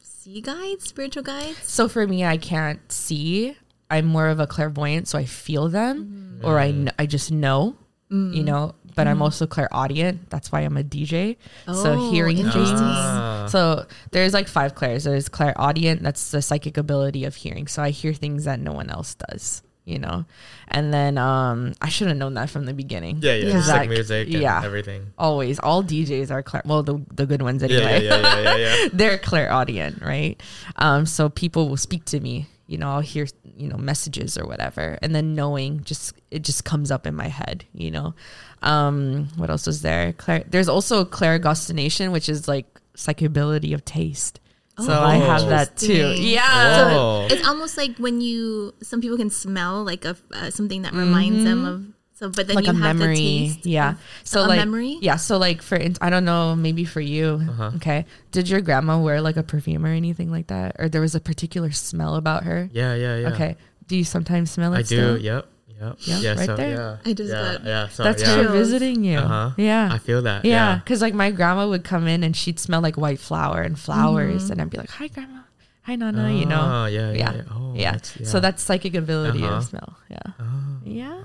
[0.00, 1.56] see guides, spiritual guides.
[1.62, 3.56] so for me i can't see
[3.90, 6.46] i'm more of a clairvoyant so i feel them mm-hmm.
[6.46, 6.90] or I, mm.
[6.98, 7.76] I just know
[8.10, 8.44] you mm.
[8.44, 11.36] know but i'm also clairaudient that's why i'm a dj
[11.68, 12.54] Oh, so hearing things.
[12.56, 13.46] Ah.
[13.48, 17.90] so there's like five clairs there's clairaudient that's the psychic ability of hearing so i
[17.90, 20.24] hear things that no one else does you know
[20.66, 23.46] and then um i should have known that from the beginning Yeah, yeah.
[23.46, 23.52] Yeah.
[23.52, 24.60] Just like Like, music and yeah.
[24.64, 25.12] everything.
[25.16, 28.04] always all DJs are clair well the the good ones Yeah, anyway.
[28.04, 28.88] yeah, yeah, yeah, yeah, yeah.
[28.92, 30.42] They're clairaudient, right?
[30.74, 34.46] Um so people will speak to me, you know, I'll hear, you know, messages or
[34.46, 38.14] whatever and then knowing just it just comes up in my head, you know.
[38.62, 40.12] Um what else is there?
[40.14, 44.40] Claire there's also clairgustination which is like psychability of taste.
[44.78, 45.20] So I Oh.
[45.20, 46.14] have that too.
[46.18, 46.90] Yeah.
[46.92, 47.26] Oh.
[47.30, 51.44] It's almost like when you, some people can smell like a uh, something that reminds
[51.44, 51.84] them of.
[52.18, 53.14] So, but then like you a have memory.
[53.16, 53.66] the taste.
[53.66, 53.90] yeah.
[53.90, 54.96] of- So a like memory?
[55.02, 55.16] Yeah.
[55.16, 57.42] So like for I don't know, maybe for you.
[57.48, 57.72] Uh-huh.
[57.76, 58.06] Okay.
[58.32, 61.20] Did your grandma wear like a perfume or anything like that, or there was a
[61.20, 62.68] particular smell about her?
[62.72, 63.28] Yeah, yeah, yeah.
[63.34, 63.56] Okay.
[63.86, 64.78] Do you sometimes smell it?
[64.78, 65.16] I still?
[65.18, 65.22] do.
[65.22, 65.46] Yep.
[65.78, 65.96] Yep.
[66.00, 66.34] Yeah, Yeah.
[66.36, 66.70] right so there.
[66.70, 66.96] yeah.
[67.04, 67.88] I just yeah, got- yeah.
[67.88, 68.34] So That's yeah.
[68.36, 68.52] her Chills.
[68.54, 69.18] visiting you.
[69.18, 69.50] Uh-huh.
[69.58, 69.90] Yeah.
[69.92, 70.46] I feel that.
[70.46, 70.78] yeah, Yeah.
[70.78, 74.48] because like my grandma would come in and she'd smell like white flower and flowers,
[74.48, 74.50] Mhm.
[74.52, 75.40] and I'd be like, "Hi, grandma.
[75.86, 76.60] Hi, nana." you know.
[76.60, 77.10] Oh, yeah.
[77.12, 77.16] Yeah.
[77.18, 77.34] Yeah.
[77.36, 77.42] Yeah.
[77.54, 77.92] Oh, yeah.
[77.92, 79.56] that's- So that's psychic ability Uh-huh.
[79.56, 79.96] of smell.
[80.10, 80.18] Yeah.
[80.40, 80.44] Oh.
[80.84, 81.18] Yeah.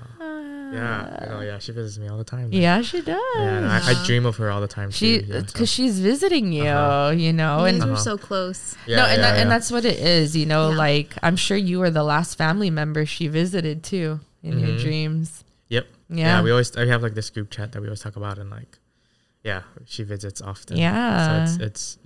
[0.72, 1.18] Yeah.
[1.20, 1.58] I know, yeah.
[1.58, 2.48] She visits me all the time.
[2.50, 3.20] Yeah, she does.
[3.36, 3.58] Yeah.
[3.58, 4.90] and I, I dream of her all the time.
[4.90, 5.74] She, too, yeah, because so.
[5.76, 7.10] she's visiting you, Uh-huh.
[7.10, 8.02] you know, You and guys were Uh-huh.
[8.02, 8.74] so close.
[8.86, 10.70] Yeah, no, and yeah, that, and that's what it is, you know.
[10.70, 10.76] Yeah.
[10.86, 14.80] Like I'm sure you were the last family member she visited too in your Mhm.
[14.82, 15.44] dreams.
[15.68, 15.86] Yep.
[16.08, 16.42] Yeah, Yeah.
[16.42, 18.78] We always we have like this group chat that we always talk about and like,
[19.44, 20.76] yeah, she visits often.
[20.78, 21.26] Yeah.
[21.26, 21.98] So it's it's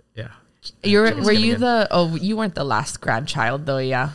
[0.83, 0.91] yeah.
[0.91, 3.79] you were It's were you get- the oh you weren't the last grandchild though?
[3.79, 4.11] Yeah,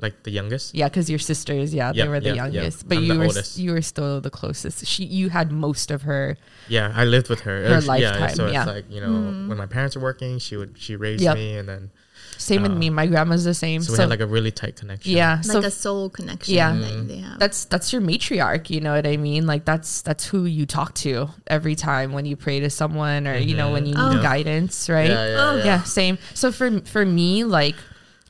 [0.00, 0.74] like the youngest?
[0.74, 2.52] yeah, because your sisters, yeah, they were the yep, yep.
[2.54, 3.58] youngest, but I'm you were oldest.
[3.58, 4.86] you were still the closest.
[4.86, 6.36] She you had most of her.
[6.68, 7.62] Yeah, I lived with her.
[7.68, 8.62] Her It's- yeah, so yeah.
[8.62, 9.48] it's like you know Mm.
[9.48, 11.34] when my parents were working, she would she raised Yep.
[11.36, 11.90] me, and then
[12.38, 12.88] Same with Uh, me.
[12.88, 13.82] My grandma's the same.
[13.82, 15.12] so, So, we had like a really tight connection.
[15.12, 16.72] yeah, Like so a soul connection Yeah.
[16.72, 17.08] that Mhm.
[17.08, 17.38] they have.
[17.38, 20.94] that's that's your matriarch you know what i mean like that's that's who you talk
[20.94, 24.10] to every time when you pray to someone or you know when you Mhm.
[24.12, 24.22] need Oh.
[24.22, 25.56] guidance right Yeah, yeah, Oh.
[25.56, 25.64] yeah.
[25.64, 27.76] yeah same so for for me like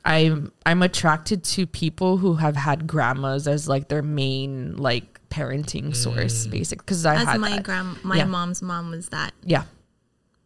[0.05, 5.95] i'm i'm attracted to people who have had grandmas as like their main like parenting
[5.95, 6.51] source Mm.
[6.51, 7.63] basic because i As had my that.
[7.63, 8.25] grand, my Yeah.
[8.25, 9.63] mom's mom was that yeah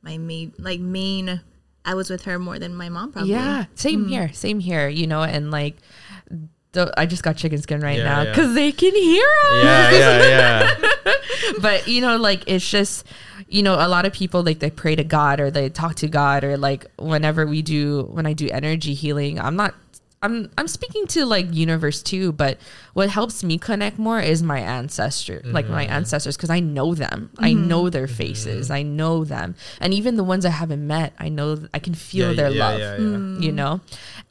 [0.01, 1.39] my main, like main.
[1.86, 3.31] I was with her more than my mom probably.
[3.31, 4.09] yeah same Mm.
[4.09, 5.75] here same here you know and like
[6.71, 8.29] the, I just got chicken skin right Yeah, now yeah.
[8.31, 9.63] because they can hear us.
[9.63, 10.73] Yeah, yeah,
[11.05, 11.13] yeah.
[11.61, 13.05] but you know like it's just
[13.47, 16.07] you know a lot of people like they pray to god or they talk to
[16.07, 19.75] god or like whenever we do when i do energy healing i'm not
[20.24, 22.57] i'm i'm speaking to like universe too but
[22.93, 25.93] what helps me connect more is my ancestor like my Mm-hmm.
[25.93, 27.30] ancestors because i know them.
[27.38, 28.71] I know their faces.
[28.71, 29.55] I know them.
[29.82, 32.63] And even the ones i haven't met i know i can feel Yeah, their yeah,
[32.65, 33.39] love yeah, yeah.
[33.45, 33.82] you know?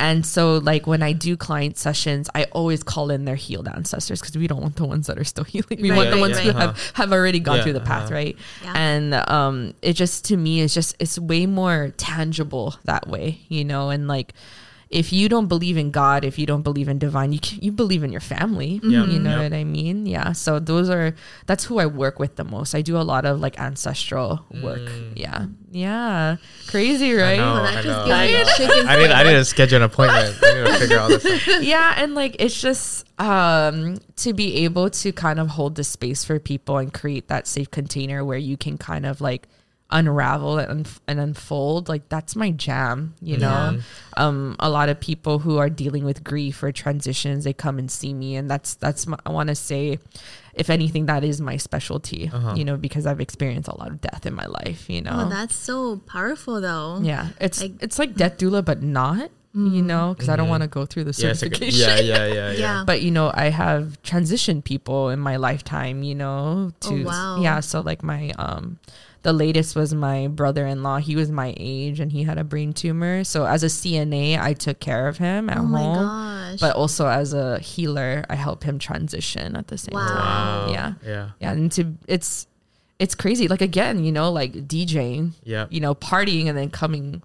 [0.00, 4.20] And so like when i do client sessions i always call in their healed ancestors
[4.20, 5.78] because we don't want the ones that are still healing.
[5.82, 6.46] We Right, want the ones right.
[6.46, 8.14] who have have already gone Yeah, through the path uh-huh.
[8.14, 8.36] right?
[8.64, 8.72] Yeah.
[8.76, 13.64] and um it just to me is just it's way more tangible that way you
[13.64, 13.90] know?
[13.90, 14.32] And like
[14.92, 18.04] if you don't believe in god if you don't believe in divine you you believe
[18.04, 19.42] in your family Yeah, you know yeah.
[19.44, 21.14] what i mean yeah so those are
[21.46, 24.80] that's who i work with the most i do a lot of like ancestral work
[24.82, 25.12] Mm.
[25.16, 26.36] yeah yeah
[26.68, 27.54] crazy right know.
[27.54, 28.84] Well, I know, I know.
[28.88, 30.36] I need I need to schedule an appointment.
[30.42, 31.62] I need to figure all this out.
[31.62, 36.24] yeah and like it's just um to be able to kind of hold the space
[36.24, 39.48] for people and create that safe container where you can kind of like
[39.92, 43.78] unravel and, unf- and unfold like that's my jam you know
[44.16, 47.90] um a lot of people who are dealing with grief or transitions they come and
[47.90, 49.98] see me and that's that's my, i want to say
[50.54, 52.54] if anything that is my specialty Uh-huh.
[52.56, 55.28] you know because i've experienced a lot of death in my life you know Oh,
[55.28, 56.98] that's so powerful though.
[57.02, 60.56] yeah it's Like- it's like death doula but not you know because i don't Mhm.
[60.56, 62.58] want to go through the Yeah, it's like certification yeah, yeah, yeah, yeah.
[62.64, 62.84] Yeah.
[62.86, 67.36] but you know i have transitioned people in my lifetime you know to Oh, wow.
[67.42, 68.78] yeah so like my um
[69.22, 73.22] the latest was my brother-in-law he was my age and he had a brain tumor
[73.24, 75.66] so as a cna i took care of him at home.
[75.66, 76.06] Oh my home
[76.50, 76.60] gosh.
[76.60, 80.06] but also as a healer i help him transition at the same Wow.
[80.08, 80.72] time Wow.
[80.72, 80.92] Yeah.
[81.06, 81.30] Yeah.
[81.40, 82.46] yeah and to it's
[82.98, 85.66] it's crazy like again you know like djing Yeah.
[85.70, 87.22] you know partying and then coming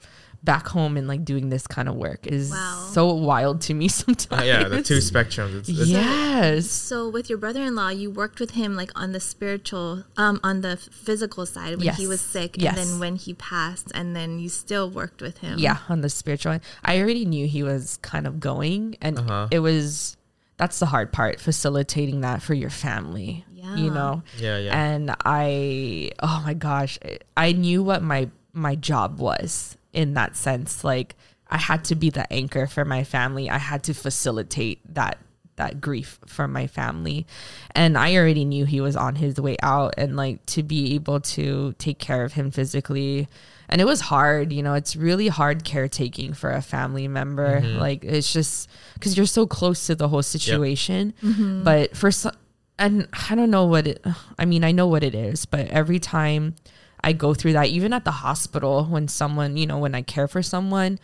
[0.48, 2.88] back home and like doing this kind of work is Wow.
[2.94, 5.54] so wild to me sometimes Uh, yeah, the two spectrums.
[5.60, 10.06] It's, it's, yes So with your brother-in-law, you worked with him like on the spiritual,
[10.16, 12.78] um, on the physical side when he was sick, Yes.
[12.78, 15.60] and then when he passed, and then you still worked with him.
[15.60, 16.62] Yeah, on the spiritual end.
[16.84, 19.48] I already knew he was kind of going, and Uh-huh.
[19.52, 20.16] it was
[20.58, 23.46] that's the hard part, facilitating that for your family.
[23.54, 23.76] Yeah.
[23.76, 24.72] You know, Yeah, yeah.
[24.92, 26.98] and I, oh my gosh,
[27.36, 30.84] I knew what my my job was in that sense.
[30.84, 31.16] Like
[31.50, 33.50] I had to be the anchor for my family.
[33.50, 35.18] I had to facilitate that
[35.56, 37.26] that grief for my family.
[37.72, 41.20] And i already knew he was on his way out and like to be able
[41.20, 43.28] to take care of him physically.
[43.68, 47.60] And it was hard you know it's really hard caretaking for a family member.
[47.60, 47.80] Mm-hmm.
[47.80, 51.16] Like it's just because you're so close to the whole situation.
[51.24, 51.64] Mm-hmm.
[51.64, 52.34] But for some
[52.80, 54.06] and i don't know what it
[54.38, 56.54] i mean i know what it is but every time
[57.08, 60.28] i go through that even at the hospital when someone you know when i care
[60.28, 61.00] for someone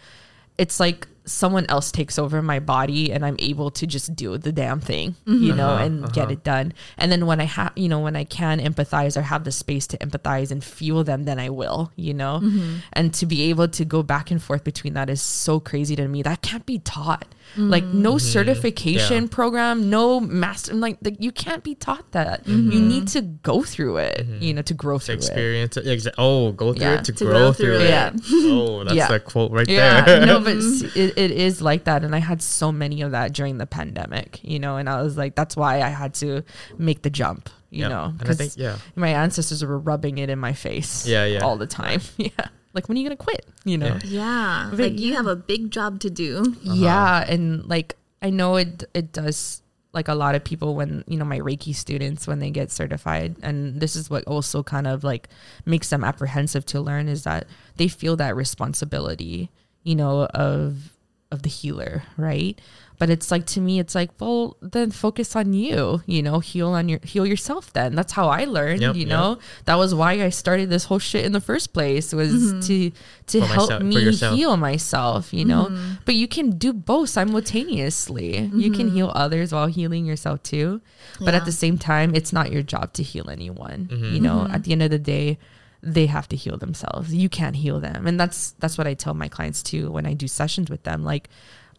[0.57, 4.51] it's like someone else takes over my body and I'm able to just do the
[4.51, 5.57] damn thing, you mm-hmm.
[5.57, 6.31] know, Uh-huh, and get uh-huh.
[6.33, 6.73] it done.
[6.97, 9.87] And then when I have, you know, when I can empathize or have the space
[9.87, 12.39] to empathize and feel them, then I will, you know.
[12.43, 12.75] Mm-hmm.
[12.93, 16.07] And to be able to go back and forth between that is so crazy to
[16.07, 16.21] me.
[16.23, 17.25] That can't be taught.
[17.53, 17.69] Mm-hmm.
[17.69, 19.29] Like no certification Yeah.
[19.31, 20.73] program, no master.
[20.73, 22.47] Like, like you can't be taught that.
[22.47, 25.85] You need to go through it, you know, to grow to through experience it.
[25.85, 26.99] Exa- oh, go through Yeah.
[26.99, 28.13] it to, To grow, grow through through it.
[28.15, 28.21] it.
[28.53, 29.13] Oh, that's Yeah.
[29.13, 30.25] a quote right Yeah, there.
[30.25, 30.55] no, but
[30.95, 33.65] it, it, it is like that and i had so many of that during the
[33.65, 36.43] pandemic you know and i was like that's why i had to
[36.77, 37.87] make the jump you Yeah.
[37.89, 38.77] know And I 'cause think yeah.
[38.95, 41.39] my ancestors were rubbing it in my face Yeah, yeah.
[41.39, 42.29] all the time yeah
[42.73, 44.63] like when are you gonna quit you know Yeah.
[44.63, 46.39] Yeah, But like you have a big job to do.
[46.41, 46.73] Uh-huh.
[46.75, 49.61] yeah and like i know it it does
[49.91, 53.35] like a lot of people when you know my reiki students when they get certified
[53.43, 55.29] and this is what also kind of like
[55.65, 57.45] makes them apprehensive to learn is that
[57.77, 59.51] they feel that responsibility
[59.83, 60.92] you know of
[61.33, 62.59] of the healer right?
[62.99, 66.69] But it's like to me it's like well then focus on you you know heal
[66.69, 67.95] on your heal yourself then.
[67.95, 69.09] That's how i learned Yep, you yep.
[69.09, 69.39] know?
[69.65, 72.59] That was why i started this whole shit in the first place was mm-hmm.
[72.61, 72.91] to
[73.27, 75.65] to For help myself- me heal myself you know?
[75.65, 75.93] Mm-hmm.
[76.05, 78.37] But you can do both simultaneously.
[78.37, 78.95] You can mm-hmm.
[78.95, 80.81] heal others while healing yourself too.
[81.19, 84.47] But at the same time it's not your job to heal anyone you know?
[84.49, 85.39] At the end of the day
[85.83, 87.13] they have to heal themselves.
[87.13, 88.07] You can't heal them.
[88.07, 91.03] And that's that's what i tell my clients too when i do sessions with them.
[91.03, 91.29] Like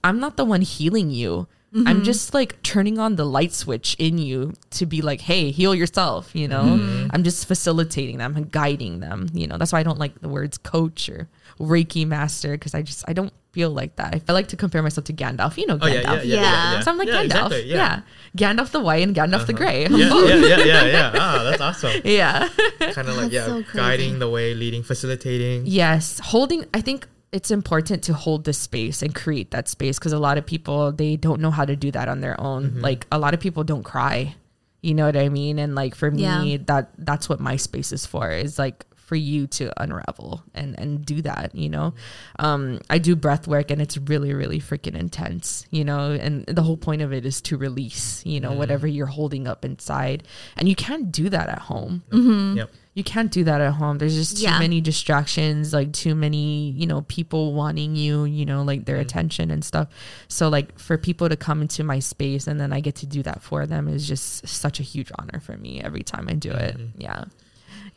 [0.05, 1.48] i'm not the one healing you.
[1.74, 2.02] I'm mm-hmm.
[2.05, 6.30] just like turning on the light switch in you to be like hey heal yourself
[6.34, 6.62] you know?
[6.62, 7.09] Mm-hmm.
[7.11, 9.59] I'm just facilitating them and guiding them you know?
[9.59, 11.28] That's why i don't like the words coach or
[11.61, 14.82] reiki master because i just i don't feel like that i feel like to compare
[14.82, 16.72] myself to gandalf you know Oh yeah, gandalf yeah, yeah, yeah, Yeah.
[16.72, 16.80] yeah.
[16.80, 17.24] so I'm like yeah, Gandalf.
[17.26, 17.76] exactly, yeah.
[17.76, 18.00] yeah.
[18.36, 19.86] Gandalf the white and Gandalf the gray.
[19.86, 21.12] Yeah, yeah, yeah, yeah, yeah.
[21.14, 22.00] Ah, that's awesome.
[22.05, 22.48] Yeah.
[22.80, 25.66] Kind of like yeah, so guiding the way, leading, facilitating.
[25.66, 26.18] yes.
[26.18, 30.18] Holding, I think it's important to hold the space and create that space because a
[30.18, 32.70] lot of people, they don't know how to do that on their own.
[32.70, 32.80] Mm-hmm.
[32.80, 34.34] Like a lot of people don't cry.
[34.82, 35.61] You know what I mean?
[35.61, 36.59] And like for me, Yeah.
[36.66, 41.05] that that's what my space is for is like for you to unravel and and
[41.05, 41.94] do that you know?
[42.38, 46.12] Um i do breath work and it's really really freaking intense you know?
[46.12, 48.59] And the whole point of it is to release you know mm-hmm.
[48.59, 50.24] whatever you're holding up inside.
[50.57, 52.02] And you can't do that at home.
[52.11, 52.59] Mm-hmm.
[52.59, 52.70] Yep.
[52.94, 53.98] you can't do that at home.
[53.98, 54.59] There's just too Yeah.
[54.59, 59.02] many distractions like too many you know people wanting you you know like their mm-hmm.
[59.02, 59.88] attention and stuff.
[60.28, 63.22] So like for people to come into my space and then i get to do
[63.22, 66.50] that for them is just such a huge honor for me every time i do
[66.50, 66.76] it.
[66.96, 67.24] Yeah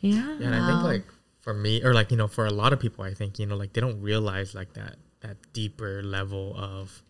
[0.00, 1.04] yeah Yeah, and I think like
[1.40, 3.56] for me, or like you know, for a lot of people, I think you know,
[3.56, 7.02] like they don't realize like that that deeper level of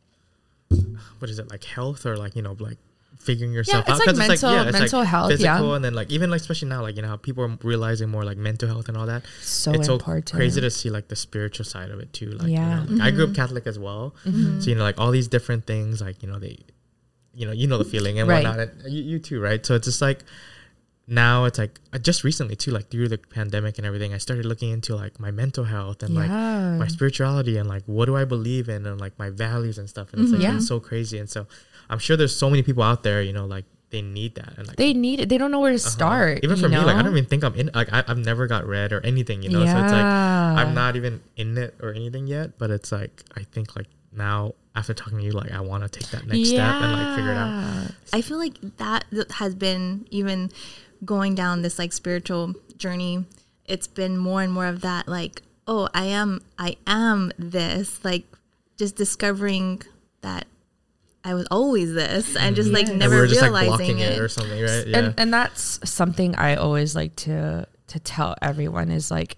[1.19, 2.79] what is it like health or like you know like
[3.19, 4.07] figuring yourself it's out.
[4.07, 5.37] like mental- it's like yeah, it's mental health, yeah.
[5.57, 8.09] physical, and then like even like especially now, like you know how people are realizing
[8.09, 9.23] more like mental health and all that.
[9.43, 12.31] so it's important so crazy to see like the spiritual side of it too.
[12.31, 12.85] Like, Yeah.
[12.85, 14.61] you know, like, I grew up Catholic as well, Mm-hmm.
[14.61, 16.59] so you know, like all these different things, like you know, they,
[17.35, 18.45] you know, you know the feeling and Right.
[18.45, 19.65] whatnot, and you, you too, right?
[19.67, 20.21] So it's just like
[21.11, 24.45] now it's like uh, just recently too, like through the pandemic and everything, I started
[24.45, 28.25] looking into like my mental health and like my spirituality and like what do I
[28.27, 30.51] believe in and like my values and stuff, and it's like Mm-hmm.
[30.53, 30.57] Yeah.
[30.57, 31.47] it's so crazy, and so
[31.89, 34.67] I'm sure there's so many people out there, you know, like they need that, and
[34.67, 35.89] like they need it they don't know where to uh-huh.
[35.89, 37.71] start Even you for me, like I don't even think I'm in.
[37.75, 39.65] Like I, I've never got read or anything, you know.
[39.65, 39.73] yeah.
[39.73, 42.59] So it's like I'm not even in it or anything yet.
[42.59, 45.89] But it's like I think like now after talking to you, like I want to
[45.89, 47.49] take that next step and like figure it out.
[47.49, 47.89] Yeah.
[48.13, 50.51] I feel like that has been even
[51.05, 53.25] going down this like spiritual journey.
[53.65, 58.25] It's been more and more of that like, oh, I am I am this, like
[58.77, 59.83] just discovering
[60.23, 60.47] that
[61.25, 62.91] I was always this and just like Yes.
[62.91, 64.13] And never we were just like realizing blocking it.
[64.13, 64.21] it.
[64.21, 64.87] or something, right?
[64.87, 64.99] Yeah.
[64.99, 69.37] and and that's something I always like to to tell everyone is like,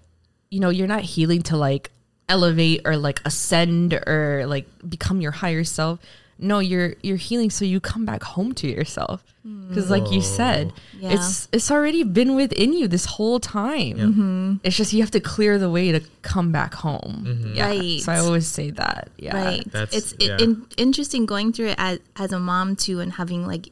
[0.50, 1.90] you know, you're not healing to like
[2.28, 5.98] elevate or like ascend or like become your higher self.
[6.42, 9.22] No, you're you're healing so you come back home to yourself.
[9.42, 9.68] Hmm.
[9.68, 11.14] Because like you said, Yeah.
[11.14, 13.96] it's it's already been within you this whole time.
[13.96, 14.54] Mm-hmm.
[14.64, 17.24] It's just you have to clear the way to come back home.
[17.26, 17.54] Mm-hmm.
[17.54, 17.66] Yeah.
[17.68, 18.00] Right.
[18.00, 19.08] So I always say that.
[19.16, 19.36] Yeah.
[19.36, 19.72] Right.
[19.72, 20.34] That's- it's yeah.
[20.34, 23.70] it, in, interesting going through it as, as a mom too and having like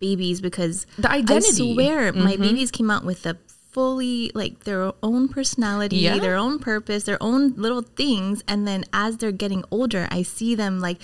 [0.00, 1.70] babies because The identity.
[1.70, 2.42] I swear my mm-hmm.
[2.42, 3.36] babies came out with a
[3.72, 6.18] fully like their own personality, Yeah.
[6.18, 8.42] their own purpose, their own little things.
[8.48, 10.96] And then as they're getting older, I see them like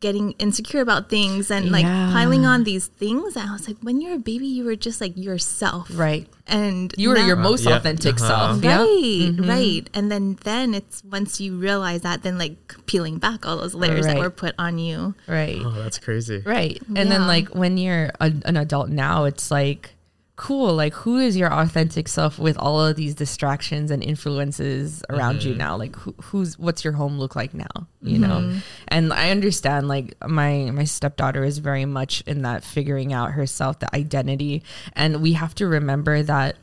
[0.00, 2.10] getting insecure about things and like Yeah.
[2.12, 3.36] piling on these things.
[3.36, 5.88] And I was like, when you're a baby, you were just like yourself.
[5.92, 6.26] Right.
[6.46, 7.76] And You were now- your most yeah.
[7.76, 8.28] authentic Uh-huh.
[8.58, 8.64] self.
[8.64, 8.78] Yeah.
[8.80, 9.90] Right, right.
[9.94, 14.06] And then then it's once you realize that, then like peeling back all those layers
[14.06, 15.14] that were put on you.
[15.26, 15.60] Right.
[15.64, 16.42] oh, that's crazy.
[16.44, 16.80] Right.
[16.94, 19.94] And then like when you're a, an adult now, it's like
[20.40, 20.72] cool.
[20.74, 25.50] Like who is your authentic self with all of these distractions and influences around you
[25.50, 25.58] mm-hmm.
[25.58, 25.76] now?
[25.76, 27.66] Like who, who's what's your home look like now?
[28.00, 28.38] You know?
[28.40, 28.58] Mm-hmm.
[28.88, 33.80] And I understand like my my stepdaughter is very much in that figuring out herself,
[33.80, 34.62] the identity.
[34.94, 36.56] And we have to remember that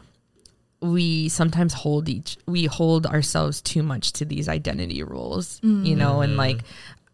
[0.81, 6.21] we sometimes hold each we hold ourselves too much to these identity rules you know
[6.21, 6.39] and mm-hmm.
[6.39, 6.59] like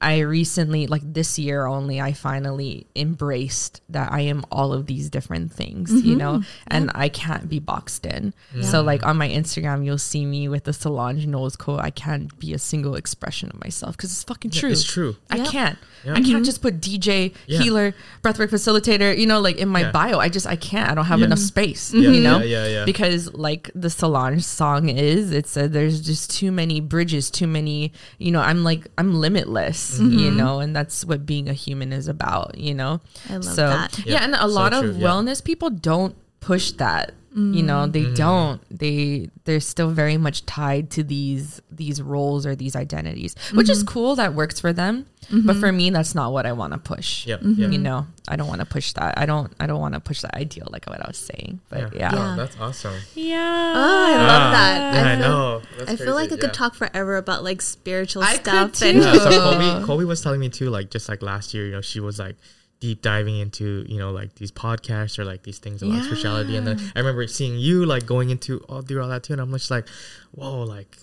[0.03, 5.09] I recently, like this year only, I finally embraced that I am all of these
[5.09, 6.17] different things, you mm-hmm.
[6.17, 8.33] know, and I can't be boxed in.
[8.61, 12.37] So, like on my Instagram, you'll see me with the Solange Knowles quote I can't
[12.39, 14.71] be a single expression of myself because it's fucking true.
[14.71, 15.15] It's true.
[15.29, 15.47] I Yep.
[15.47, 15.77] can't.
[16.03, 16.11] Yeah.
[16.11, 16.43] I can't mm-hmm.
[16.43, 17.59] just put DJ, Yeah.
[17.61, 19.91] healer, breathwork facilitator, you know, like in my Yeah.
[19.91, 20.19] bio.
[20.19, 20.91] I just, I can't.
[20.91, 21.27] I don't have Yeah.
[21.27, 22.39] enough space, Yeah, you know?
[22.39, 22.85] yeah, yeah, yeah.
[22.85, 27.93] Because like the Solange song is, it's a, there's just too many bridges, too many,
[28.17, 30.19] you know, I'm like, I'm limitless, Mm-hmm.
[30.19, 33.01] you know, and that's what being a human is about, you know?
[33.29, 33.99] I love so, that.
[33.99, 34.13] Yeah.
[34.13, 35.07] Yeah, and a so lot true, of yeah.
[35.07, 37.13] wellness people don't push that.
[37.35, 38.13] You know, they Mm-hmm.
[38.13, 38.61] don't.
[38.69, 43.81] They they're still very much tied to these these roles or these identities, which is
[43.81, 44.15] cool.
[44.15, 47.25] That works for them, but for me, that's not what I want to push.
[47.25, 47.39] Yep.
[47.41, 47.61] Mm-hmm.
[47.61, 47.67] Yeah.
[47.69, 49.17] You know, I don't want to push that.
[49.17, 49.51] I don't.
[49.59, 51.59] I don't want to push that ideal, like what I was saying.
[51.69, 52.35] But yeah, Oh, Yeah.
[52.37, 52.93] that's awesome.
[53.15, 53.73] yeah.
[53.75, 54.93] Oh, I love that.
[54.93, 55.61] Yeah, I, I feel, know.
[55.79, 56.49] That's I feel like I could yeah.
[56.51, 58.85] talk forever about like spiritual I could stuff too.
[58.85, 61.71] and Yeah, so Kolby, Kolby was telling me too, like just like last year, you
[61.71, 62.35] know, she was like
[62.83, 66.03] deep diving into, you know, like these podcasts or like these things about Yeah.
[66.03, 66.53] spirituality.
[66.57, 69.41] And then I remember seeing you like going into all through all that too, and
[69.41, 69.87] I'm just like,
[70.31, 70.93] whoa, like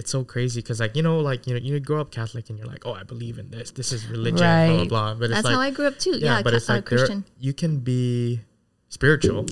[0.00, 2.56] it's so crazy because like you know, like you know, you grow up Catholic and
[2.58, 3.70] you're like, oh, I believe in this.
[3.70, 5.14] This is religion, blah blah blah.
[5.20, 6.16] But that's it's like, how I grew up too.
[6.16, 7.24] yeah, Yeah, but ca- it's uh, like there, Christian.
[7.38, 8.40] you can be
[8.88, 9.44] spiritual,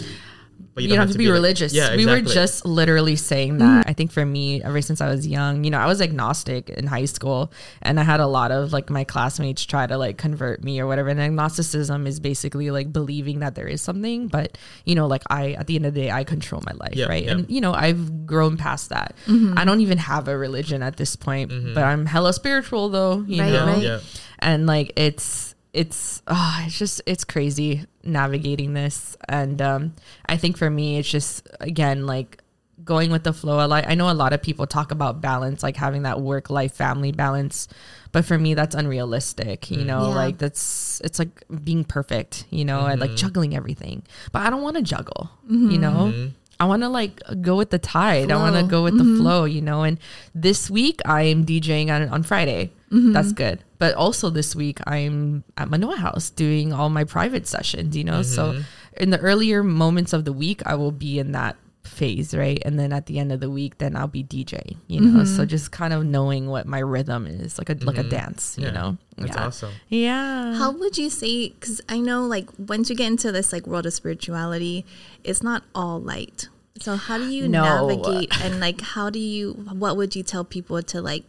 [0.74, 1.72] but you, don't have to be, like- religious.
[1.72, 3.86] yeah, We were just literally saying that.
[3.86, 3.90] Mm.
[3.90, 6.86] I think for me, ever since I was young, you know, I was agnostic in
[6.88, 7.52] high school
[7.82, 10.86] and I had a lot of like my classmates try to like convert me or
[10.86, 11.08] whatever.
[11.10, 15.52] And agnosticism is basically like believing that there is something, but you know, like I,
[15.52, 17.24] at the end of the day, I control my life, Yeah, right?
[17.24, 17.30] yeah.
[17.32, 19.14] And you know, I've grown past that.
[19.26, 19.56] Mm-hmm.
[19.56, 21.74] I don't even have a religion at this point, mm-hmm.
[21.74, 23.66] but I'm hella spiritual though, you Right, know?
[23.66, 23.82] right.
[23.82, 24.00] yeah.
[24.40, 29.16] and like it's it's oh, it's just it's crazy navigating this.
[29.28, 29.94] And um
[30.26, 32.40] i think for me it's just again like
[32.84, 33.64] going with the flow.
[33.64, 36.50] A lot i know a lot of people talk about balance like having that work
[36.50, 37.68] life family balance
[38.12, 39.86] but for me that's unrealistic you mm.
[39.86, 40.14] know Yeah.
[40.14, 43.16] like that's it's like being perfect you know and like mm-hmm.
[43.16, 44.02] juggling everything.
[44.32, 45.80] But i don't want to juggle you mm-hmm.
[45.80, 46.28] know mm-hmm.
[46.60, 48.30] I want to like go with the tide.
[48.30, 49.18] I want to go with the mm-hmm.
[49.18, 49.82] flow, you know.
[49.82, 49.98] And
[50.34, 52.70] this week I am DJing on, on Friday.
[52.90, 53.12] Mm-hmm.
[53.12, 53.64] That's good.
[53.78, 58.22] But also this week I'm at Manoa House doing all my private sessions, you know.
[58.22, 58.62] So mm-hmm.
[58.96, 61.56] in the earlier moments of the week, I will be in that
[61.86, 62.60] phase, right?
[62.64, 65.24] And then at the end of the week, then I'll be DJ, you know.
[65.24, 65.48] So mm-hmm.
[65.48, 68.08] just kind of knowing what my rhythm is, like a like a mm-hmm.
[68.08, 68.96] dance, you know.
[69.16, 69.46] That's yeah.
[69.46, 69.72] awesome.
[69.88, 70.54] Yeah.
[70.54, 71.50] How would you say?
[71.50, 74.84] Because I know, like, once you get into this like world of spirituality,
[75.22, 76.48] it's not all light.
[76.80, 77.62] So how do you No.
[77.62, 79.52] navigate and like how do you?
[79.72, 81.24] What would you tell people to like?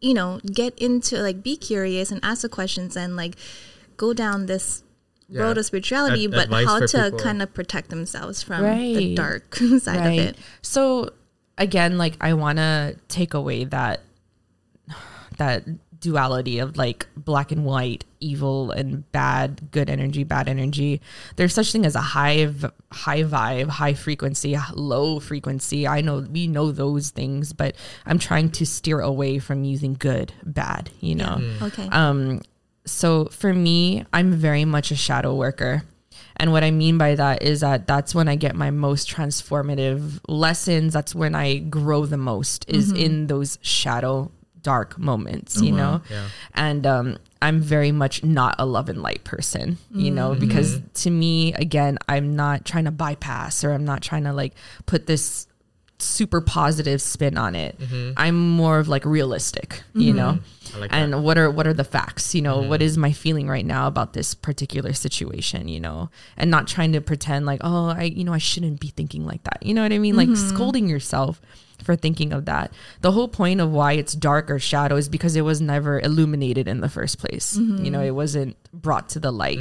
[0.00, 3.34] You know, get into like be curious and ask the questions and like
[3.96, 4.84] go down this
[5.28, 5.42] Yeah.
[5.42, 7.18] road of spirituality, Ad- but how to people.
[7.18, 10.36] kind of protect themselves from the dark side of it.
[10.62, 11.10] So
[11.58, 14.00] again, like I want to take away that
[15.36, 15.64] that
[16.00, 21.00] duality of like black and white, evil and bad, good energy, bad energy.
[21.36, 25.86] There's such thing as a high v- high vibe, high frequency, low frequency.
[25.86, 27.74] I know we know those things, but
[28.06, 31.40] I'm trying to steer away from using good, bad, you know.
[31.62, 31.88] Okay.
[31.90, 32.42] Um,
[32.90, 35.82] so for me, I'm very much a shadow worker.
[36.36, 40.20] And what I mean by that is that that's when I get my most transformative
[40.28, 40.92] lessons.
[40.92, 44.30] That's when I grow the most is in those shadow
[44.62, 46.02] dark moments, you know?
[46.10, 46.28] Yeah.
[46.54, 51.10] And um, I'm very much not a love and light person, you know, because to
[51.10, 54.54] me, again, I'm not trying to bypass or I'm not trying to like
[54.86, 55.46] put this
[56.00, 57.78] super positive spin on it.
[57.78, 58.12] Mm-hmm.
[58.16, 60.16] I'm more of like realistic, you mm-hmm.
[60.16, 60.38] know.
[60.78, 62.34] Like and what are what are the facts?
[62.34, 62.86] You know, what mm-hmm.
[62.86, 66.10] is my feeling right now about this particular situation, you know?
[66.36, 69.42] And not trying to pretend like, oh, I you know, I shouldn't be thinking like
[69.44, 69.62] that.
[69.62, 70.16] You know what I mean?
[70.16, 71.40] Like scolding yourself
[71.82, 72.72] for thinking of that.
[73.00, 76.68] The whole point of why it's dark or shadow is because it was never illuminated
[76.68, 77.56] in the first place.
[77.56, 79.60] You know, it wasn't brought to the light.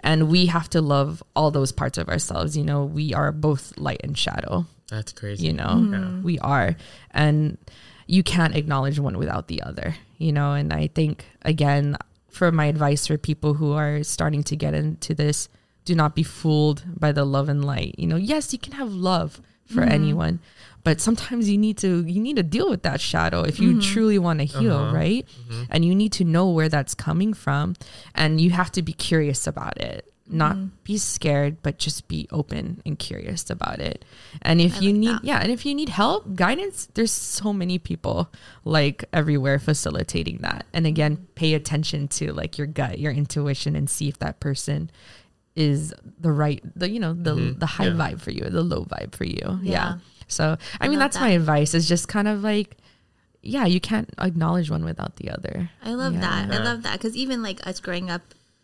[0.00, 2.56] And we have to love all those parts of ourselves.
[2.56, 5.46] You know, we are both light and shadow That's crazy.
[5.46, 5.64] you know?
[5.64, 5.94] Mm-hmm.
[5.94, 6.22] Yeah.
[6.22, 6.76] we are.
[7.12, 7.56] And
[8.06, 10.52] you can't acknowledge one without the other you know?
[10.52, 11.96] And i think again
[12.28, 15.48] for my advice for people who are starting to get into this
[15.84, 18.16] do not be fooled by the love and light you know?
[18.16, 19.92] Yes you can have love for mm-hmm.
[19.92, 20.40] anyone
[20.82, 23.92] but sometimes you need to you need to deal with that shadow if you mm-hmm.
[23.92, 24.60] truly want to uh-huh.
[24.60, 24.94] heal Uh-huh.
[24.94, 25.28] right
[25.70, 27.76] and you need to know where that's coming from
[28.14, 32.80] and you have to be curious about it not be scared but just be open
[32.86, 34.04] and curious about it
[34.42, 35.24] and if I you like need that.
[35.24, 38.30] yeah and if you need help guidance there's so many people
[38.64, 43.90] like everywhere facilitating that and again pay attention to like your gut your intuition and
[43.90, 44.90] see if that person
[45.56, 47.58] is the right the you know the Mhm.
[47.58, 47.92] the high Yeah.
[47.92, 49.94] vibe for you or the low vibe for you yeah, Yeah.
[50.28, 52.76] so i, I mean love that's my advice is just kind of like
[53.42, 55.70] yeah, you can't acknowledge one without the other.
[55.82, 56.50] I love that.
[56.52, 58.20] I love that because even like us growing up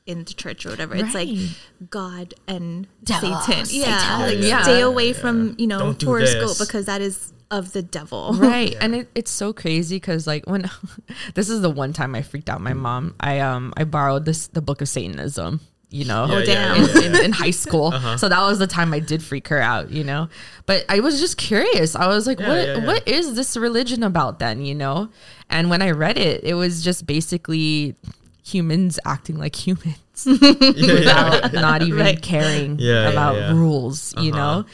[0.07, 1.28] in the church or whatever, it's like
[1.90, 3.66] God and Devil, Satan.
[3.70, 4.20] Yeah, Satan.
[4.38, 4.62] like Yeah.
[4.62, 6.66] stay away from you know Don't do horoscope this.
[6.66, 8.32] because that is of the devil.
[8.36, 10.68] right and it, it's so crazy because like when
[11.34, 14.48] this is the one time i freaked out my mom i um i borrowed this
[14.48, 16.82] the book of satanism you know Yeah, yeah, damn.
[16.82, 18.16] yeah, in, in, in high school Uh-huh.
[18.16, 20.28] so that was the time i did freak her out you know
[20.66, 22.84] but i was just curious i was like Yeah, what yeah, yeah.
[22.86, 25.09] what is this religion about then you know
[25.48, 27.94] and when i read it it was just basically
[28.47, 32.22] humans acting like humans Yeah, without not even Right.
[32.22, 33.53] caring Yeah, yeah, about yeah.
[33.53, 34.38] rules, you Uh-huh.
[34.62, 34.64] know?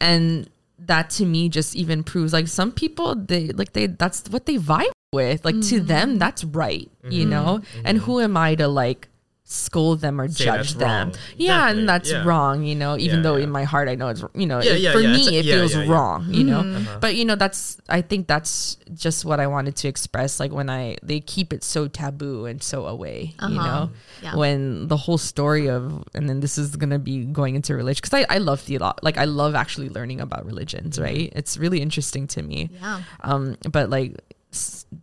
[0.00, 4.46] And that to me just even proves like some people they like they that's what
[4.46, 5.44] they vibe with.
[5.44, 7.30] Like to them that's right, you Mm-hmm.
[7.30, 7.60] know?
[7.84, 9.08] And who am I to like
[9.52, 10.88] scold them or Say judge them?
[11.08, 11.14] wrong.
[11.36, 11.80] Yeah, Exactly.
[11.80, 12.24] and that's Yeah.
[12.24, 13.44] wrong, you know, even Yeah, though yeah.
[13.44, 15.12] in my heart I know it's you know, Yeah, it- yeah, for yeah.
[15.12, 15.92] me a- it yeah, feels yeah, yeah.
[15.92, 16.60] wrong, you know?
[16.60, 16.98] Uh-huh.
[17.00, 20.70] But you know, that's I think that's just what I wanted to express like when
[20.70, 23.66] I they keep it so taboo and so away, you Uh-huh.
[23.66, 23.90] know?
[24.22, 24.36] Yeah.
[24.36, 28.14] when the whole story of and then this is gonna be going into religion because
[28.14, 31.04] I, I love theolo- like I love actually learning about religions Mm-hmm.
[31.04, 33.00] right it's really interesting to me Yeah.
[33.22, 34.41] um but like s-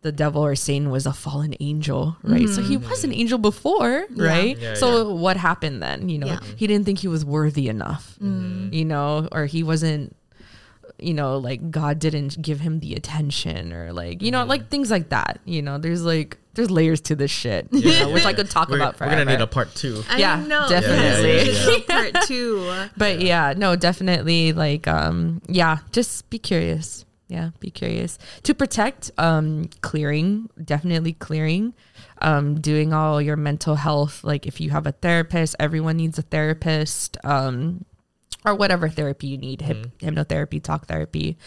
[0.02, 4.06] the devil or Satan was a fallen angel right so he was an angel before
[4.16, 4.62] right Mm-hmm.
[4.64, 6.40] Yeah, so what happened then you know Yeah.
[6.56, 8.74] he didn't think he was worthy enough Mm-hmm.
[8.74, 10.16] you know or he wasn't
[11.00, 14.50] you know like God didn't give him the attention or like you know Mm-hmm.
[14.50, 18.12] like things like that you know there's like there's layers to this shit you know,
[18.12, 20.04] which I could talk We're, about we're gonna need a part two.
[20.10, 20.68] I Yeah, know.
[20.68, 21.38] definitely.
[21.38, 22.12] Yeah, yeah, yeah.
[22.12, 22.74] Part two.
[22.98, 28.18] but yeah no definitely like um yeah just be curious yeah be curious.
[28.44, 31.74] To protect um clearing definitely clearing
[32.22, 36.24] um doing all your mental health like if you have a therapist everyone needs a
[36.24, 37.86] therapist um
[38.46, 41.38] or whatever therapy you need hip, hypnotherapy talk therapy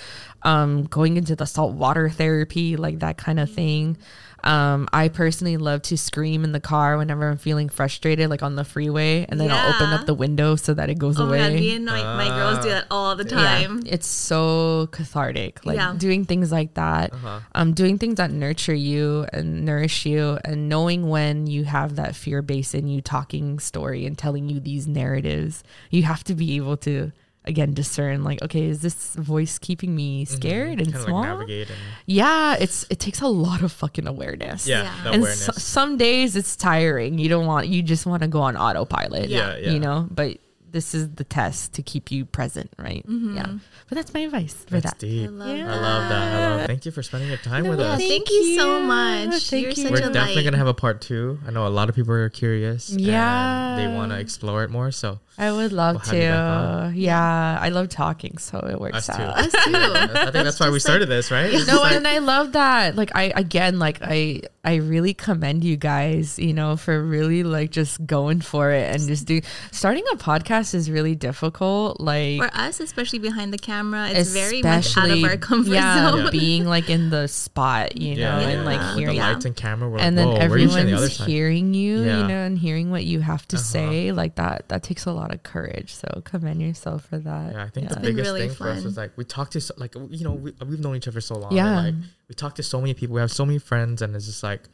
[0.43, 3.97] um going into the salt water therapy like that kind of thing
[4.45, 8.57] um i personally love to scream in the car whenever i'm feeling frustrated like on
[8.57, 11.37] the freeway and then i'll open up the window so that it goes Oh my
[11.37, 13.81] away god, me and my, my girls do that all the time.
[13.85, 15.65] yeah, it's so cathartic.
[15.65, 15.95] Like Yeah.
[15.97, 17.41] doing things like that, Uh-huh.
[17.55, 22.17] um, doing things that nurture you and nourish you, and knowing when you have that
[22.17, 25.63] fear base in you, talking story and telling you these narratives.
[25.91, 27.13] You have to be able to
[27.45, 30.35] again discern, like, okay, is this voice keeping me mm-hmm.
[30.35, 31.21] scared and Kind of small?
[31.23, 34.67] like navigate and yeah, it's it takes a lot of fucking awareness.
[34.67, 34.97] yeah, Yeah.
[35.13, 35.47] And awareness.
[35.47, 37.19] so, some days it's tiring.
[37.19, 37.69] You don't want.
[37.69, 39.29] You just want to go on autopilot.
[39.29, 39.71] Yeah, yeah.
[39.73, 40.39] You know, but
[40.71, 43.07] this is the test to keep you present, right?
[43.07, 43.37] Mm-hmm.
[43.37, 43.47] Yeah.
[43.91, 44.99] But that's my advice for That's that.
[45.01, 45.29] deep.
[45.29, 46.35] I love I love that.
[46.35, 46.67] I love.
[46.67, 47.99] Thank you for spending your time with Yeah, us.
[48.01, 49.51] thank you so much.
[49.51, 49.83] Thank You're you.
[49.83, 50.45] such We're a definitely light.
[50.45, 51.39] gonna have a part two.
[51.47, 52.89] I know a lot of people are curious.
[52.89, 53.77] and Yeah.
[53.77, 54.91] they want to explore it more.
[54.93, 56.93] So I would love We'll to.
[56.95, 57.03] you.
[57.03, 59.23] Yeah, I love talking, so it works us too.
[59.23, 59.59] Us too.
[59.75, 61.53] I think that's why we just started this, right?
[61.53, 62.97] It's no, like- and I love that.
[62.97, 67.71] Like I again, like I I really commend you guys, you know, for really like
[67.71, 69.41] just going for it and just do
[69.73, 71.99] starting a podcast is really difficult.
[72.01, 76.11] Like For us, especially behind the camera, it's very much out of our comfort yeah,
[76.13, 76.29] zone.
[76.31, 78.65] being like in the spot, you know, yeah, and yeah.
[78.65, 79.89] like With the hearing lights and camera.
[79.89, 82.19] We're and like, then Whoa, we're usually on the everyone's hearing you, Yeah.
[82.21, 83.63] you know, and hearing what you have to Uh-huh.
[83.65, 85.95] say, like that that takes a lot of courage.
[85.95, 87.53] So commend yourself for that.
[87.53, 88.87] Yeah, I think the biggest really thing for us fun.
[88.89, 91.35] is like we talk to so, like you know we, we've known each other so
[91.37, 91.53] long.
[91.53, 91.85] Yeah.
[91.85, 93.15] and, like we talk to so many people.
[93.15, 94.69] We have so many friends, and it's just like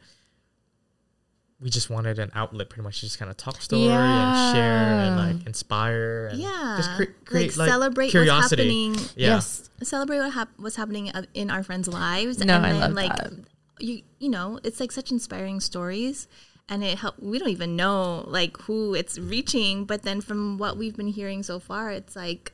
[1.61, 4.87] we just wanted an outlet, pretty much, to just kind of talk story and share
[5.01, 8.63] and like inspire and yeah, just cre- like create like, celebrate curiosity.
[8.91, 9.13] what's happening.
[9.21, 9.35] Yeah.
[9.35, 9.69] Yes.
[9.83, 13.15] Celebrate what hap- what's happening in our friends' lives, No, and I then love like
[13.15, 13.33] that.
[13.79, 16.27] you you know, it's like such inspiring stories.
[16.69, 17.15] And it help.
[17.19, 21.41] We don't even know like who it's reaching, but then from what we've been hearing
[21.43, 22.51] so far, it's like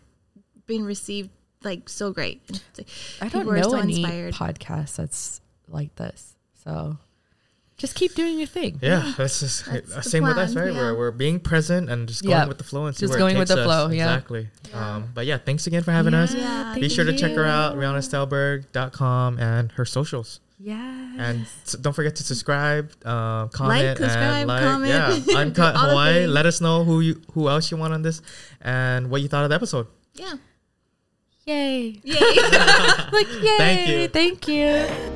[0.68, 1.30] been received
[1.64, 2.42] like so great.
[2.78, 2.88] Like,
[3.22, 4.34] I don't people know so any inspired.
[4.34, 6.36] podcast that's like this.
[6.64, 6.98] So
[7.78, 8.80] just keep doing your thing.
[8.82, 10.72] Yeah, that's just That's the same with us, right?
[10.72, 10.80] yeah.
[10.80, 12.46] We're, we're being present and just going Yeah.
[12.46, 13.66] with the flow and see Just where going it with takes the us.
[13.66, 14.14] flow, yeah.
[14.14, 14.48] exactly.
[14.74, 16.34] Um, but yeah, thanks again for having us.
[16.34, 17.48] Yeah, Be thank sure to check her you.
[17.50, 20.40] out, RianaStellburg.com and her socials.
[20.58, 21.12] Yeah.
[21.18, 24.92] And s- don't forget to subscribe, uh, comment, like, subscribe, and like, comment.
[25.28, 26.28] yeah, uncut Hawaii.
[26.28, 28.22] Let us know who you who else you want on this,
[28.62, 29.88] and what you thought of the episode.
[30.14, 30.34] yeah.
[31.46, 32.00] Yay.
[32.04, 32.16] Yay.
[33.12, 33.58] like yay.
[33.58, 34.08] Thank you.
[34.08, 35.14] Thank you.